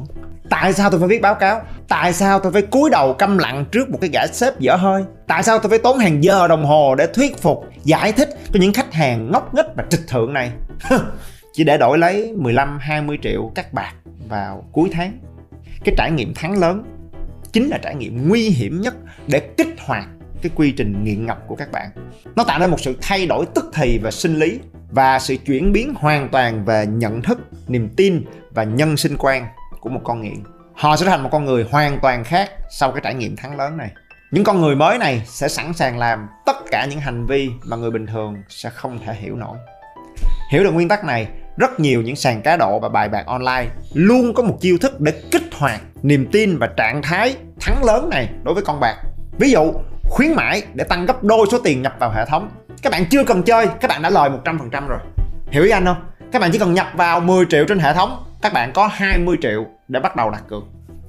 Tại 0.50 0.72
sao 0.72 0.90
tôi 0.90 1.00
phải 1.00 1.08
viết 1.08 1.22
báo 1.22 1.34
cáo? 1.34 1.62
Tại 1.88 2.12
sao 2.12 2.38
tôi 2.38 2.52
phải 2.52 2.62
cúi 2.62 2.90
đầu 2.90 3.14
câm 3.14 3.38
lặng 3.38 3.64
trước 3.72 3.90
một 3.90 3.98
cái 4.00 4.10
gã 4.12 4.26
sếp 4.26 4.60
dở 4.60 4.76
hơi? 4.76 5.04
Tại 5.26 5.42
sao 5.42 5.58
tôi 5.58 5.70
phải 5.70 5.78
tốn 5.78 5.98
hàng 5.98 6.24
giờ 6.24 6.48
đồng 6.48 6.64
hồ 6.64 6.94
để 6.94 7.06
thuyết 7.14 7.38
phục, 7.38 7.64
giải 7.84 8.12
thích 8.12 8.28
cho 8.52 8.60
những 8.60 8.72
khách 8.72 8.92
hàng 8.92 9.30
ngốc 9.32 9.54
nghếch 9.54 9.66
và 9.76 9.84
trịch 9.90 10.08
thượng 10.08 10.32
này? 10.32 10.52
Chỉ 11.52 11.64
để 11.64 11.78
đổi 11.78 11.98
lấy 11.98 12.32
15 12.36 12.78
20 12.80 13.18
triệu 13.22 13.52
các 13.54 13.72
bạc 13.72 13.92
vào 14.28 14.64
cuối 14.72 14.90
tháng. 14.92 15.18
Cái 15.84 15.94
trải 15.98 16.10
nghiệm 16.10 16.34
thắng 16.34 16.58
lớn 16.58 16.84
chính 17.52 17.68
là 17.68 17.78
trải 17.82 17.94
nghiệm 17.94 18.28
nguy 18.28 18.48
hiểm 18.48 18.80
nhất 18.80 18.94
để 19.26 19.40
kích 19.56 19.74
hoạt 19.86 20.08
cái 20.42 20.52
quy 20.54 20.72
trình 20.72 21.04
nghiện 21.04 21.26
ngập 21.26 21.38
của 21.46 21.56
các 21.56 21.72
bạn. 21.72 21.90
Nó 22.36 22.44
tạo 22.44 22.58
nên 22.58 22.70
một 22.70 22.80
sự 22.80 22.96
thay 23.02 23.26
đổi 23.26 23.46
tức 23.54 23.70
thì 23.74 23.98
về 23.98 24.10
sinh 24.10 24.38
lý 24.38 24.58
và 24.90 25.18
sự 25.18 25.36
chuyển 25.46 25.72
biến 25.72 25.94
hoàn 25.96 26.28
toàn 26.28 26.64
về 26.64 26.86
nhận 26.86 27.22
thức, 27.22 27.38
niềm 27.68 27.88
tin 27.96 28.24
và 28.50 28.64
nhân 28.64 28.96
sinh 28.96 29.16
quan 29.18 29.46
của 29.80 29.90
một 29.90 30.00
con 30.04 30.22
nghiện. 30.22 30.42
Họ 30.74 30.96
sẽ 30.96 31.06
thành 31.06 31.22
một 31.22 31.28
con 31.32 31.44
người 31.44 31.66
hoàn 31.70 31.98
toàn 32.02 32.24
khác 32.24 32.50
sau 32.70 32.92
cái 32.92 33.00
trải 33.04 33.14
nghiệm 33.14 33.36
thắng 33.36 33.56
lớn 33.56 33.76
này. 33.76 33.90
Những 34.30 34.44
con 34.44 34.60
người 34.60 34.76
mới 34.76 34.98
này 34.98 35.22
sẽ 35.26 35.48
sẵn 35.48 35.72
sàng 35.72 35.98
làm 35.98 36.28
tất 36.46 36.56
cả 36.70 36.86
những 36.90 37.00
hành 37.00 37.26
vi 37.26 37.50
mà 37.64 37.76
người 37.76 37.90
bình 37.90 38.06
thường 38.06 38.36
sẽ 38.48 38.70
không 38.70 38.98
thể 39.06 39.14
hiểu 39.14 39.36
nổi. 39.36 39.56
Hiểu 40.50 40.64
được 40.64 40.70
nguyên 40.70 40.88
tắc 40.88 41.04
này 41.04 41.28
rất 41.56 41.80
nhiều 41.80 42.02
những 42.02 42.16
sàn 42.16 42.42
cá 42.42 42.56
độ 42.56 42.80
và 42.80 42.88
bài 42.88 43.08
bạc 43.08 43.26
online 43.26 43.66
luôn 43.94 44.34
có 44.34 44.42
một 44.42 44.58
chiêu 44.60 44.78
thức 44.78 45.00
để 45.00 45.22
kích 45.30 45.54
hoạt 45.54 45.80
niềm 46.02 46.28
tin 46.32 46.58
và 46.58 46.66
trạng 46.76 47.02
thái 47.02 47.36
thắng 47.60 47.84
lớn 47.84 48.10
này 48.10 48.28
đối 48.42 48.54
với 48.54 48.64
con 48.64 48.80
bạc. 48.80 48.96
Ví 49.38 49.50
dụ, 49.50 49.72
khuyến 50.12 50.32
mãi 50.32 50.62
để 50.74 50.84
tăng 50.84 51.06
gấp 51.06 51.24
đôi 51.24 51.46
số 51.50 51.58
tiền 51.58 51.82
nhập 51.82 51.94
vào 51.98 52.10
hệ 52.10 52.24
thống. 52.24 52.50
Các 52.82 52.92
bạn 52.92 53.04
chưa 53.10 53.24
cần 53.24 53.42
chơi, 53.42 53.66
các 53.80 53.88
bạn 53.88 54.02
đã 54.02 54.10
lời 54.10 54.30
100% 54.44 54.88
rồi. 54.88 54.98
Hiểu 55.50 55.64
ý 55.64 55.70
anh 55.70 55.84
không? 55.84 56.04
Các 56.32 56.38
bạn 56.38 56.50
chỉ 56.52 56.58
cần 56.58 56.74
nhập 56.74 56.86
vào 56.94 57.20
10 57.20 57.46
triệu 57.50 57.64
trên 57.68 57.78
hệ 57.78 57.94
thống 57.94 58.24
các 58.42 58.52
bạn 58.52 58.72
có 58.72 58.86
20 58.86 59.36
triệu 59.42 59.66
để 59.88 60.00
bắt 60.00 60.16
đầu 60.16 60.30
đặt 60.30 60.42
cược 60.48 60.62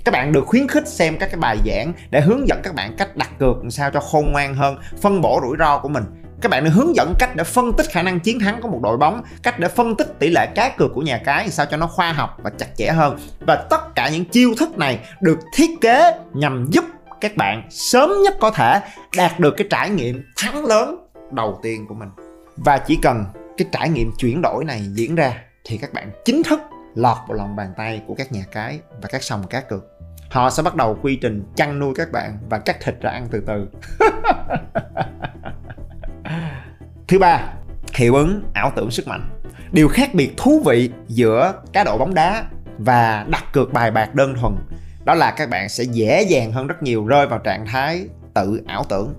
các 0.05 0.11
bạn 0.11 0.31
được 0.31 0.45
khuyến 0.45 0.67
khích 0.67 0.87
xem 0.87 1.17
các 1.19 1.25
cái 1.25 1.39
bài 1.39 1.57
giảng 1.65 1.93
để 2.09 2.21
hướng 2.21 2.47
dẫn 2.47 2.59
các 2.63 2.75
bạn 2.75 2.95
cách 2.97 3.17
đặt 3.17 3.29
cược 3.39 3.57
làm 3.57 3.71
sao 3.71 3.91
cho 3.91 3.99
khôn 3.99 4.31
ngoan 4.31 4.55
hơn 4.55 4.77
phân 5.01 5.21
bổ 5.21 5.39
rủi 5.43 5.57
ro 5.59 5.77
của 5.77 5.89
mình 5.89 6.03
các 6.41 6.49
bạn 6.49 6.63
được 6.63 6.69
hướng 6.73 6.95
dẫn 6.95 7.13
cách 7.19 7.35
để 7.35 7.43
phân 7.43 7.73
tích 7.73 7.85
khả 7.91 8.03
năng 8.03 8.19
chiến 8.19 8.39
thắng 8.39 8.61
của 8.61 8.67
một 8.67 8.79
đội 8.83 8.97
bóng 8.97 9.23
cách 9.43 9.59
để 9.59 9.67
phân 9.67 9.95
tích 9.95 10.07
tỷ 10.19 10.29
lệ 10.29 10.47
cá 10.55 10.69
cược 10.69 10.91
của 10.93 11.01
nhà 11.01 11.17
cái 11.17 11.49
sao 11.49 11.65
cho 11.65 11.77
nó 11.77 11.87
khoa 11.87 12.13
học 12.13 12.37
và 12.43 12.51
chặt 12.57 12.67
chẽ 12.77 12.91
hơn 12.91 13.17
và 13.39 13.55
tất 13.69 13.95
cả 13.95 14.09
những 14.09 14.25
chiêu 14.25 14.53
thức 14.59 14.77
này 14.77 14.99
được 15.21 15.39
thiết 15.55 15.69
kế 15.81 16.13
nhằm 16.33 16.67
giúp 16.71 16.85
các 17.23 17.37
bạn 17.37 17.63
sớm 17.69 18.09
nhất 18.23 18.35
có 18.39 18.51
thể 18.51 18.81
đạt 19.17 19.39
được 19.39 19.53
cái 19.57 19.67
trải 19.69 19.89
nghiệm 19.89 20.23
thắng 20.37 20.65
lớn 20.65 21.07
đầu 21.31 21.59
tiên 21.63 21.85
của 21.87 21.95
mình. 21.95 22.09
Và 22.57 22.77
chỉ 22.77 22.99
cần 23.01 23.25
cái 23.57 23.67
trải 23.71 23.89
nghiệm 23.89 24.11
chuyển 24.17 24.41
đổi 24.41 24.65
này 24.65 24.81
diễn 24.93 25.15
ra 25.15 25.33
thì 25.65 25.77
các 25.77 25.93
bạn 25.93 26.11
chính 26.25 26.43
thức 26.43 26.59
lọt 26.95 27.17
vào 27.27 27.37
lòng 27.37 27.55
bàn 27.55 27.73
tay 27.77 28.01
của 28.07 28.15
các 28.15 28.31
nhà 28.31 28.43
cái 28.51 28.79
và 29.01 29.07
các 29.11 29.23
sòng 29.23 29.47
cá 29.47 29.61
cược. 29.61 29.83
Họ 30.31 30.49
sẽ 30.49 30.63
bắt 30.63 30.75
đầu 30.75 30.97
quy 31.01 31.15
trình 31.15 31.43
chăn 31.55 31.79
nuôi 31.79 31.93
các 31.95 32.11
bạn 32.11 32.37
và 32.49 32.59
cắt 32.59 32.77
thịt 32.81 32.95
ra 33.01 33.11
ăn 33.11 33.27
từ 33.31 33.43
từ. 33.47 33.67
Thứ 37.07 37.19
ba, 37.19 37.53
hiệu 37.93 38.15
ứng 38.15 38.43
ảo 38.53 38.71
tưởng 38.75 38.91
sức 38.91 39.07
mạnh. 39.07 39.29
Điều 39.71 39.87
khác 39.87 40.13
biệt 40.13 40.33
thú 40.37 40.61
vị 40.65 40.91
giữa 41.07 41.53
cá 41.73 41.83
độ 41.83 41.97
bóng 41.97 42.13
đá 42.13 42.45
và 42.77 43.25
đặt 43.29 43.43
cược 43.53 43.73
bài 43.73 43.91
bạc 43.91 44.15
đơn 44.15 44.35
thuần 44.41 44.55
đó 45.05 45.13
là 45.13 45.31
các 45.31 45.49
bạn 45.49 45.69
sẽ 45.69 45.83
dễ 45.83 46.21
dàng 46.21 46.51
hơn 46.51 46.67
rất 46.67 46.83
nhiều 46.83 47.05
rơi 47.05 47.27
vào 47.27 47.39
trạng 47.39 47.65
thái 47.65 48.07
tự 48.33 48.61
ảo 48.67 48.83
tưởng. 48.89 49.13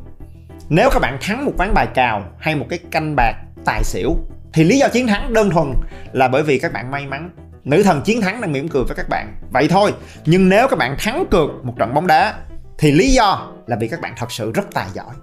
Nếu 0.69 0.91
các 0.93 0.99
bạn 0.99 1.19
thắng 1.21 1.45
một 1.45 1.53
ván 1.59 1.75
bài 1.75 1.87
cào 1.95 2.25
hay 2.39 2.57
một 2.57 2.67
cái 2.69 2.79
canh 2.91 3.17
bạc 3.17 3.35
tài 3.65 3.85
xỉu, 3.85 4.17
thì 4.53 4.65
lý 4.65 4.79
do 4.79 4.89
chiến 4.89 5.07
thắng 5.07 5.33
đơn 5.33 5.51
thuần 5.51 5.73
là 6.13 6.29
bởi 6.29 6.43
vì 6.43 6.59
các 6.59 6.73
bạn 6.73 6.91
may 6.91 7.07
mắn. 7.07 7.31
Nữ 7.65 7.83
thần 7.83 8.03
chiến 8.03 8.21
thắng 8.21 8.41
đang 8.41 8.53
mỉm 8.53 8.69
cười 8.69 8.85
với 8.85 8.97
các 8.97 9.09
bạn. 9.09 9.35
Vậy 9.51 9.69
thôi, 9.69 9.95
nhưng 10.25 10.49
nếu 10.49 10.69
các 10.69 10.79
bạn 10.79 10.97
thắng 10.99 11.25
cược 11.31 11.51
một 11.63 11.75
trận 11.79 11.95
bóng 11.95 12.07
đá, 12.07 12.35
thì 12.79 12.93
lý 12.93 13.13
do 13.13 13.53
là 13.67 13.77
vì 13.81 13.89
các 13.89 14.01
bạn 14.01 14.15
thật 14.17 14.33
sự 14.33 14.53
rất 14.53 14.65
tài 14.75 14.87
giỏi 14.95 15.15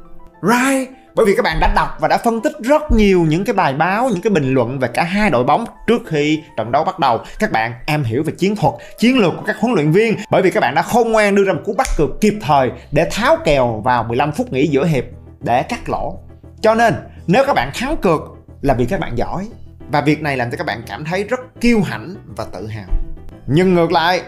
right. 0.41 0.89
Bởi 1.15 1.25
vì 1.25 1.35
các 1.35 1.43
bạn 1.43 1.57
đã 1.59 1.73
đọc 1.75 1.97
và 1.99 2.07
đã 2.07 2.17
phân 2.17 2.41
tích 2.41 2.53
rất 2.59 2.81
nhiều 2.91 3.25
những 3.29 3.45
cái 3.45 3.53
bài 3.53 3.73
báo, 3.73 4.09
những 4.09 4.21
cái 4.21 4.31
bình 4.31 4.53
luận 4.53 4.79
về 4.79 4.87
cả 4.87 5.03
hai 5.03 5.29
đội 5.29 5.43
bóng 5.43 5.65
trước 5.87 6.01
khi 6.07 6.43
trận 6.57 6.71
đấu 6.71 6.83
bắt 6.83 6.99
đầu. 6.99 7.19
Các 7.39 7.51
bạn 7.51 7.73
am 7.85 8.03
hiểu 8.03 8.23
về 8.23 8.33
chiến 8.37 8.55
thuật, 8.55 8.73
chiến 8.97 9.17
lược 9.17 9.33
của 9.37 9.43
các 9.45 9.57
huấn 9.59 9.73
luyện 9.73 9.91
viên. 9.91 10.15
Bởi 10.31 10.41
vì 10.41 10.51
các 10.51 10.59
bạn 10.59 10.75
đã 10.75 10.81
khôn 10.81 11.11
ngoan 11.11 11.35
đưa 11.35 11.43
ra 11.43 11.53
một 11.53 11.61
cú 11.65 11.73
bắt 11.73 11.87
cược 11.97 12.09
kịp 12.21 12.33
thời 12.41 12.71
để 12.91 13.07
tháo 13.11 13.37
kèo 13.45 13.81
vào 13.85 14.03
15 14.03 14.31
phút 14.31 14.53
nghỉ 14.53 14.67
giữa 14.67 14.85
hiệp 14.85 15.03
để 15.39 15.63
cắt 15.63 15.89
lỗ. 15.89 16.19
Cho 16.61 16.75
nên, 16.75 16.93
nếu 17.27 17.43
các 17.47 17.53
bạn 17.53 17.71
thắng 17.73 17.97
cược 17.97 18.21
là 18.61 18.73
vì 18.73 18.85
các 18.85 18.99
bạn 18.99 19.17
giỏi. 19.17 19.47
Và 19.91 20.01
việc 20.01 20.21
này 20.21 20.37
làm 20.37 20.51
cho 20.51 20.57
các 20.57 20.67
bạn 20.67 20.81
cảm 20.87 21.05
thấy 21.05 21.23
rất 21.23 21.39
kiêu 21.61 21.81
hãnh 21.81 22.15
và 22.37 22.45
tự 22.53 22.67
hào. 22.67 22.87
Nhưng 23.47 23.73
ngược 23.73 23.91
lại, 23.91 24.21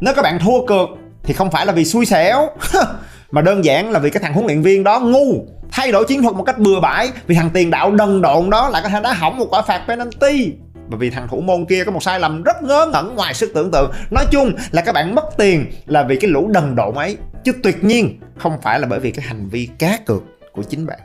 nếu 0.00 0.14
các 0.14 0.22
bạn 0.22 0.38
thua 0.38 0.66
cược 0.66 0.88
thì 1.22 1.34
không 1.34 1.50
phải 1.50 1.66
là 1.66 1.72
vì 1.72 1.84
xui 1.84 2.06
xẻo, 2.06 2.48
mà 3.30 3.42
đơn 3.42 3.64
giản 3.64 3.90
là 3.90 3.98
vì 3.98 4.10
cái 4.10 4.22
thằng 4.22 4.32
huấn 4.32 4.46
luyện 4.46 4.62
viên 4.62 4.84
đó 4.84 5.00
ngu 5.00 5.46
thay 5.72 5.92
đổi 5.92 6.04
chiến 6.04 6.22
thuật 6.22 6.34
một 6.34 6.44
cách 6.44 6.58
bừa 6.58 6.80
bãi 6.80 7.10
vì 7.26 7.34
thằng 7.34 7.50
tiền 7.50 7.70
đạo 7.70 7.90
đần 7.90 8.22
độn 8.22 8.50
đó 8.50 8.68
lại 8.68 8.82
có 8.82 8.88
thể 8.88 9.00
đá 9.02 9.12
hỏng 9.12 9.38
một 9.38 9.46
quả 9.50 9.62
phạt 9.62 9.84
penalty. 9.88 10.52
Và 10.74 10.96
vì 10.98 11.10
thằng 11.10 11.28
thủ 11.28 11.40
môn 11.40 11.64
kia 11.64 11.84
có 11.84 11.92
một 11.92 12.02
sai 12.02 12.20
lầm 12.20 12.42
rất 12.42 12.62
ngớ 12.62 12.90
ngẩn 12.92 13.14
ngoài 13.14 13.34
sức 13.34 13.50
tưởng 13.54 13.70
tượng. 13.70 13.92
Nói 14.10 14.24
chung 14.30 14.52
là 14.70 14.82
các 14.82 14.92
bạn 14.92 15.14
mất 15.14 15.24
tiền 15.36 15.66
là 15.86 16.02
vì 16.02 16.16
cái 16.16 16.30
lũ 16.30 16.50
đần 16.52 16.76
độn 16.76 16.94
ấy. 16.94 17.16
Chứ 17.44 17.52
tuyệt 17.62 17.84
nhiên 17.84 18.20
không 18.36 18.60
phải 18.62 18.80
là 18.80 18.86
bởi 18.86 19.00
vì 19.00 19.10
cái 19.10 19.24
hành 19.24 19.48
vi 19.48 19.68
cá 19.78 19.98
cược 20.06 20.22
của 20.52 20.62
chính 20.62 20.86
bạn. 20.86 20.98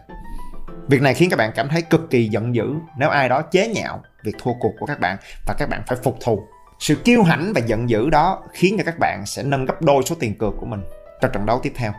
Việc 0.87 1.01
này 1.01 1.13
khiến 1.13 1.29
các 1.29 1.37
bạn 1.37 1.51
cảm 1.55 1.69
thấy 1.69 1.81
cực 1.81 2.09
kỳ 2.09 2.27
giận 2.27 2.55
dữ 2.55 2.73
nếu 2.97 3.09
ai 3.09 3.29
đó 3.29 3.41
chế 3.41 3.67
nhạo 3.67 4.01
việc 4.23 4.35
thua 4.39 4.51
cuộc 4.59 4.71
của 4.79 4.85
các 4.85 4.99
bạn 4.99 5.17
và 5.47 5.53
các 5.57 5.69
bạn 5.69 5.81
phải 5.87 5.97
phục 6.03 6.17
thù. 6.21 6.43
Sự 6.79 6.95
kiêu 6.95 7.23
hãnh 7.23 7.53
và 7.55 7.61
giận 7.65 7.89
dữ 7.89 8.09
đó 8.09 8.43
khiến 8.53 8.75
cho 8.77 8.83
các 8.83 8.99
bạn 8.99 9.25
sẽ 9.25 9.43
nâng 9.43 9.65
gấp 9.65 9.81
đôi 9.81 10.03
số 10.03 10.15
tiền 10.19 10.37
cược 10.37 10.53
của 10.59 10.65
mình 10.65 10.81
trong 11.21 11.31
trận 11.31 11.45
đấu 11.45 11.59
tiếp 11.63 11.73
theo. 11.75 11.93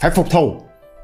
Phải 0.00 0.10
phục 0.10 0.30
thù 0.30 0.56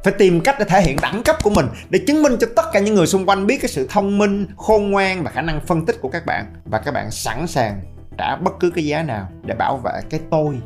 phải 0.04 0.12
tìm 0.18 0.40
cách 0.40 0.56
để 0.58 0.64
thể 0.64 0.82
hiện 0.82 0.96
đẳng 1.02 1.22
cấp 1.22 1.36
của 1.42 1.50
mình 1.50 1.66
để 1.90 2.00
chứng 2.06 2.22
minh 2.22 2.36
cho 2.40 2.46
tất 2.56 2.66
cả 2.72 2.80
những 2.80 2.94
người 2.94 3.06
xung 3.06 3.26
quanh 3.26 3.46
biết 3.46 3.58
cái 3.62 3.68
sự 3.68 3.86
thông 3.90 4.18
minh, 4.18 4.46
khôn 4.56 4.90
ngoan 4.90 5.24
và 5.24 5.30
khả 5.30 5.42
năng 5.42 5.60
phân 5.60 5.86
tích 5.86 5.96
của 6.00 6.08
các 6.08 6.26
bạn. 6.26 6.46
Và 6.64 6.78
các 6.78 6.94
bạn 6.94 7.10
sẵn 7.10 7.46
sàng 7.46 7.80
trả 8.18 8.36
bất 8.36 8.52
cứ 8.60 8.70
cái 8.70 8.84
giá 8.84 9.02
nào 9.02 9.28
để 9.42 9.54
bảo 9.54 9.76
vệ 9.76 9.92
cái 10.10 10.20
tôi 10.30 10.58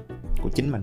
của 0.43 0.51
chính 0.55 0.73
mình. 0.73 0.83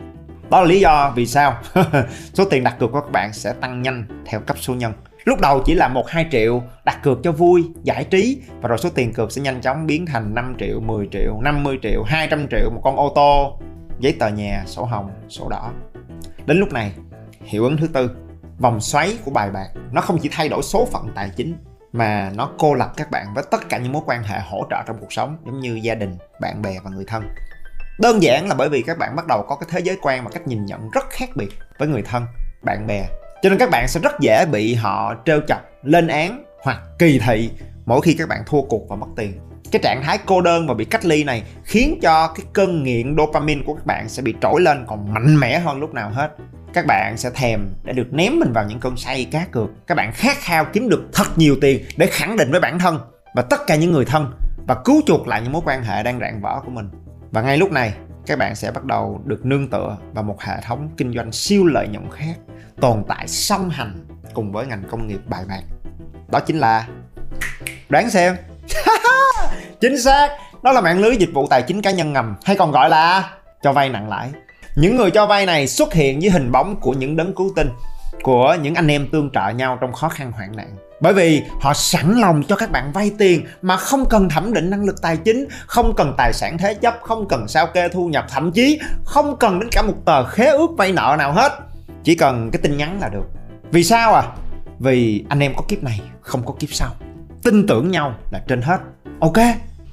Đó 0.49 0.61
là 0.61 0.67
lý 0.67 0.79
do 0.79 1.13
vì 1.15 1.25
sao 1.25 1.57
số 2.33 2.45
tiền 2.45 2.63
đặt 2.63 2.75
cược 2.79 2.91
của 2.91 3.01
các 3.01 3.11
bạn 3.11 3.33
sẽ 3.33 3.53
tăng 3.53 3.81
nhanh 3.81 4.23
theo 4.25 4.39
cấp 4.39 4.57
số 4.59 4.73
nhân. 4.75 4.93
Lúc 5.25 5.39
đầu 5.41 5.61
chỉ 5.65 5.75
là 5.75 5.87
một, 5.87 6.07
hai 6.07 6.27
triệu 6.31 6.63
đặt 6.85 6.99
cược 7.03 7.19
cho 7.23 7.31
vui, 7.31 7.63
giải 7.83 8.03
trí, 8.03 8.41
và 8.61 8.69
rồi 8.69 8.77
số 8.77 8.89
tiền 8.89 9.13
cược 9.13 9.31
sẽ 9.31 9.41
nhanh 9.41 9.61
chóng 9.61 9.87
biến 9.87 10.05
thành 10.05 10.35
5 10.35 10.55
triệu 10.59 10.79
10 10.79 11.07
triệu 11.11 11.39
50 11.41 11.79
triệu 11.81 12.03
200 12.03 12.47
triệu 12.51 12.69
một 12.69 12.81
con 12.83 12.95
ô 12.95 13.11
tô. 13.15 13.59
Giấy 13.99 14.15
tờ 14.19 14.27
nhà, 14.29 14.63
sổ 14.65 14.83
hồng, 14.83 15.09
sổ 15.29 15.49
đỏ. 15.49 15.71
Đến 16.45 16.57
lúc 16.57 16.73
này, 16.73 16.91
hiệu 17.43 17.63
ứng 17.63 17.77
thứ 17.77 17.87
tư 17.87 18.09
vòng 18.59 18.81
xoáy 18.81 19.17
của 19.25 19.31
bài 19.31 19.51
bạc. 19.51 19.67
Nó 19.91 20.01
không 20.01 20.17
chỉ 20.21 20.29
thay 20.31 20.49
đổi 20.49 20.63
số 20.63 20.87
phận 20.91 21.07
tài 21.15 21.29
chính, 21.35 21.57
mà 21.93 22.31
nó 22.35 22.51
cô 22.57 22.73
lập 22.73 22.91
các 22.97 23.11
bạn 23.11 23.33
với 23.33 23.43
tất 23.51 23.69
cả 23.69 23.77
những 23.77 23.91
mối 23.91 24.01
quan 24.05 24.23
hệ 24.23 24.39
hỗ 24.39 24.67
trợ 24.69 24.77
trong 24.87 24.97
cuộc 24.99 25.13
sống, 25.13 25.37
giống 25.45 25.59
như 25.59 25.79
gia 25.83 25.95
đình, 25.95 26.17
bạn 26.41 26.61
bè 26.61 26.75
và 26.83 26.91
người 26.91 27.05
thân. 27.07 27.23
Đơn 27.99 28.23
giản 28.23 28.47
là 28.47 28.55
bởi 28.55 28.69
vì 28.69 28.81
các 28.81 28.97
bạn 28.97 29.15
bắt 29.15 29.27
đầu 29.27 29.45
có 29.49 29.55
cái 29.55 29.69
thế 29.71 29.79
giới 29.79 29.97
quan 30.01 30.23
và 30.23 30.29
cách 30.33 30.47
nhìn 30.47 30.65
nhận 30.65 30.89
rất 30.89 31.09
khác 31.09 31.29
biệt 31.35 31.49
với 31.77 31.87
người 31.87 32.01
thân, 32.01 32.25
bạn 32.63 32.87
bè. 32.87 33.07
Cho 33.41 33.49
nên 33.49 33.59
các 33.59 33.69
bạn 33.69 33.87
sẽ 33.87 33.99
rất 33.99 34.19
dễ 34.19 34.45
bị 34.45 34.73
họ 34.73 35.15
trêu 35.25 35.41
chọc, 35.47 35.61
lên 35.83 36.07
án 36.07 36.43
hoặc 36.63 36.79
kỳ 36.99 37.19
thị 37.19 37.51
mỗi 37.85 38.01
khi 38.01 38.13
các 38.13 38.29
bạn 38.29 38.43
thua 38.45 38.61
cuộc 38.61 38.89
và 38.89 38.95
mất 38.95 39.07
tiền. 39.15 39.39
Cái 39.71 39.81
trạng 39.83 40.03
thái 40.03 40.17
cô 40.25 40.41
đơn 40.41 40.67
và 40.67 40.73
bị 40.73 40.85
cách 40.85 41.05
ly 41.05 41.23
này 41.23 41.43
khiến 41.63 41.99
cho 42.01 42.27
cái 42.27 42.45
cơn 42.53 42.83
nghiện 42.83 43.17
dopamine 43.17 43.61
của 43.65 43.73
các 43.73 43.85
bạn 43.85 44.09
sẽ 44.09 44.21
bị 44.21 44.35
trỗi 44.41 44.61
lên 44.61 44.85
còn 44.87 45.13
mạnh 45.13 45.39
mẽ 45.39 45.59
hơn 45.59 45.79
lúc 45.79 45.93
nào 45.93 46.09
hết 46.09 46.31
các 46.73 46.85
bạn 46.85 47.17
sẽ 47.17 47.29
thèm 47.29 47.69
để 47.83 47.93
được 47.93 48.13
ném 48.13 48.39
mình 48.39 48.53
vào 48.53 48.65
những 48.65 48.79
cơn 48.79 48.97
say 48.97 49.27
cá 49.31 49.45
cược. 49.45 49.69
Các 49.87 49.95
bạn 49.95 50.11
khát 50.13 50.37
khao 50.37 50.65
kiếm 50.73 50.89
được 50.89 51.09
thật 51.13 51.27
nhiều 51.35 51.55
tiền 51.61 51.85
để 51.97 52.07
khẳng 52.11 52.37
định 52.37 52.51
với 52.51 52.59
bản 52.59 52.79
thân 52.79 52.99
và 53.35 53.41
tất 53.41 53.59
cả 53.67 53.75
những 53.75 53.91
người 53.91 54.05
thân 54.05 54.33
và 54.67 54.75
cứu 54.85 55.01
chuộc 55.05 55.27
lại 55.27 55.41
những 55.41 55.51
mối 55.51 55.61
quan 55.65 55.83
hệ 55.83 56.03
đang 56.03 56.19
rạn 56.19 56.41
vỡ 56.41 56.61
của 56.65 56.71
mình. 56.71 56.89
Và 57.31 57.41
ngay 57.41 57.57
lúc 57.57 57.71
này, 57.71 57.93
các 58.25 58.39
bạn 58.39 58.55
sẽ 58.55 58.71
bắt 58.71 58.85
đầu 58.85 59.21
được 59.25 59.45
nương 59.45 59.69
tựa 59.69 59.97
vào 60.13 60.23
một 60.23 60.41
hệ 60.41 60.61
thống 60.61 60.89
kinh 60.97 61.13
doanh 61.13 61.31
siêu 61.31 61.65
lợi 61.65 61.87
nhuận 61.87 62.11
khác, 62.11 62.35
tồn 62.81 63.03
tại 63.07 63.27
song 63.27 63.69
hành 63.69 64.05
cùng 64.33 64.51
với 64.51 64.65
ngành 64.65 64.83
công 64.91 65.07
nghiệp 65.07 65.19
bài 65.25 65.43
bạc. 65.47 65.61
Đó 66.27 66.39
chính 66.39 66.57
là 66.57 66.87
đoán 67.89 68.09
xem. 68.09 68.35
Chính 69.81 70.01
xác, 70.01 70.29
đó 70.63 70.71
là 70.71 70.81
mạng 70.81 70.99
lưới 70.99 71.17
dịch 71.17 71.29
vụ 71.33 71.47
tài 71.47 71.61
chính 71.61 71.81
cá 71.81 71.91
nhân 71.91 72.13
ngầm, 72.13 72.35
hay 72.45 72.55
còn 72.55 72.71
gọi 72.71 72.89
là 72.89 73.31
cho 73.61 73.73
vay 73.73 73.89
nặng 73.89 74.09
lãi 74.09 74.29
những 74.79 74.95
người 74.95 75.11
cho 75.11 75.25
vay 75.25 75.45
này 75.45 75.67
xuất 75.67 75.93
hiện 75.93 76.19
với 76.19 76.29
hình 76.29 76.51
bóng 76.51 76.75
của 76.75 76.93
những 76.93 77.15
đấng 77.15 77.35
cứu 77.35 77.51
tinh, 77.55 77.69
của 78.21 78.57
những 78.61 78.75
anh 78.75 78.87
em 78.87 79.07
tương 79.11 79.29
trợ 79.33 79.49
nhau 79.49 79.77
trong 79.81 79.93
khó 79.93 80.09
khăn 80.09 80.31
hoạn 80.31 80.55
nạn. 80.55 80.75
Bởi 81.01 81.13
vì 81.13 81.43
họ 81.61 81.73
sẵn 81.73 82.19
lòng 82.19 82.43
cho 82.43 82.55
các 82.55 82.71
bạn 82.71 82.91
vay 82.91 83.11
tiền 83.17 83.45
mà 83.61 83.77
không 83.77 84.05
cần 84.09 84.29
thẩm 84.29 84.53
định 84.53 84.69
năng 84.69 84.85
lực 84.85 85.01
tài 85.01 85.17
chính, 85.17 85.47
không 85.67 85.93
cần 85.95 86.13
tài 86.17 86.33
sản 86.33 86.57
thế 86.57 86.73
chấp, 86.73 86.97
không 87.01 87.27
cần 87.27 87.47
sao 87.47 87.67
kê 87.67 87.89
thu 87.89 88.07
nhập, 88.07 88.25
thậm 88.29 88.51
chí 88.51 88.79
không 89.05 89.37
cần 89.37 89.59
đến 89.59 89.69
cả 89.71 89.81
một 89.81 89.95
tờ 90.05 90.25
khế 90.25 90.45
ước 90.45 90.69
vay 90.77 90.91
nợ 90.91 91.15
nào 91.19 91.33
hết. 91.33 91.51
Chỉ 92.03 92.15
cần 92.15 92.49
cái 92.51 92.61
tin 92.61 92.77
nhắn 92.77 92.99
là 93.01 93.09
được. 93.09 93.25
Vì 93.71 93.83
sao 93.83 94.13
à? 94.13 94.23
Vì 94.79 95.25
anh 95.29 95.39
em 95.39 95.53
có 95.55 95.63
kiếp 95.67 95.83
này, 95.83 96.01
không 96.21 96.45
có 96.45 96.53
kiếp 96.59 96.69
sau. 96.71 96.89
Tin 97.43 97.67
tưởng 97.67 97.91
nhau 97.91 98.13
là 98.31 98.41
trên 98.47 98.61
hết. 98.61 98.79
Ok, 99.19 99.37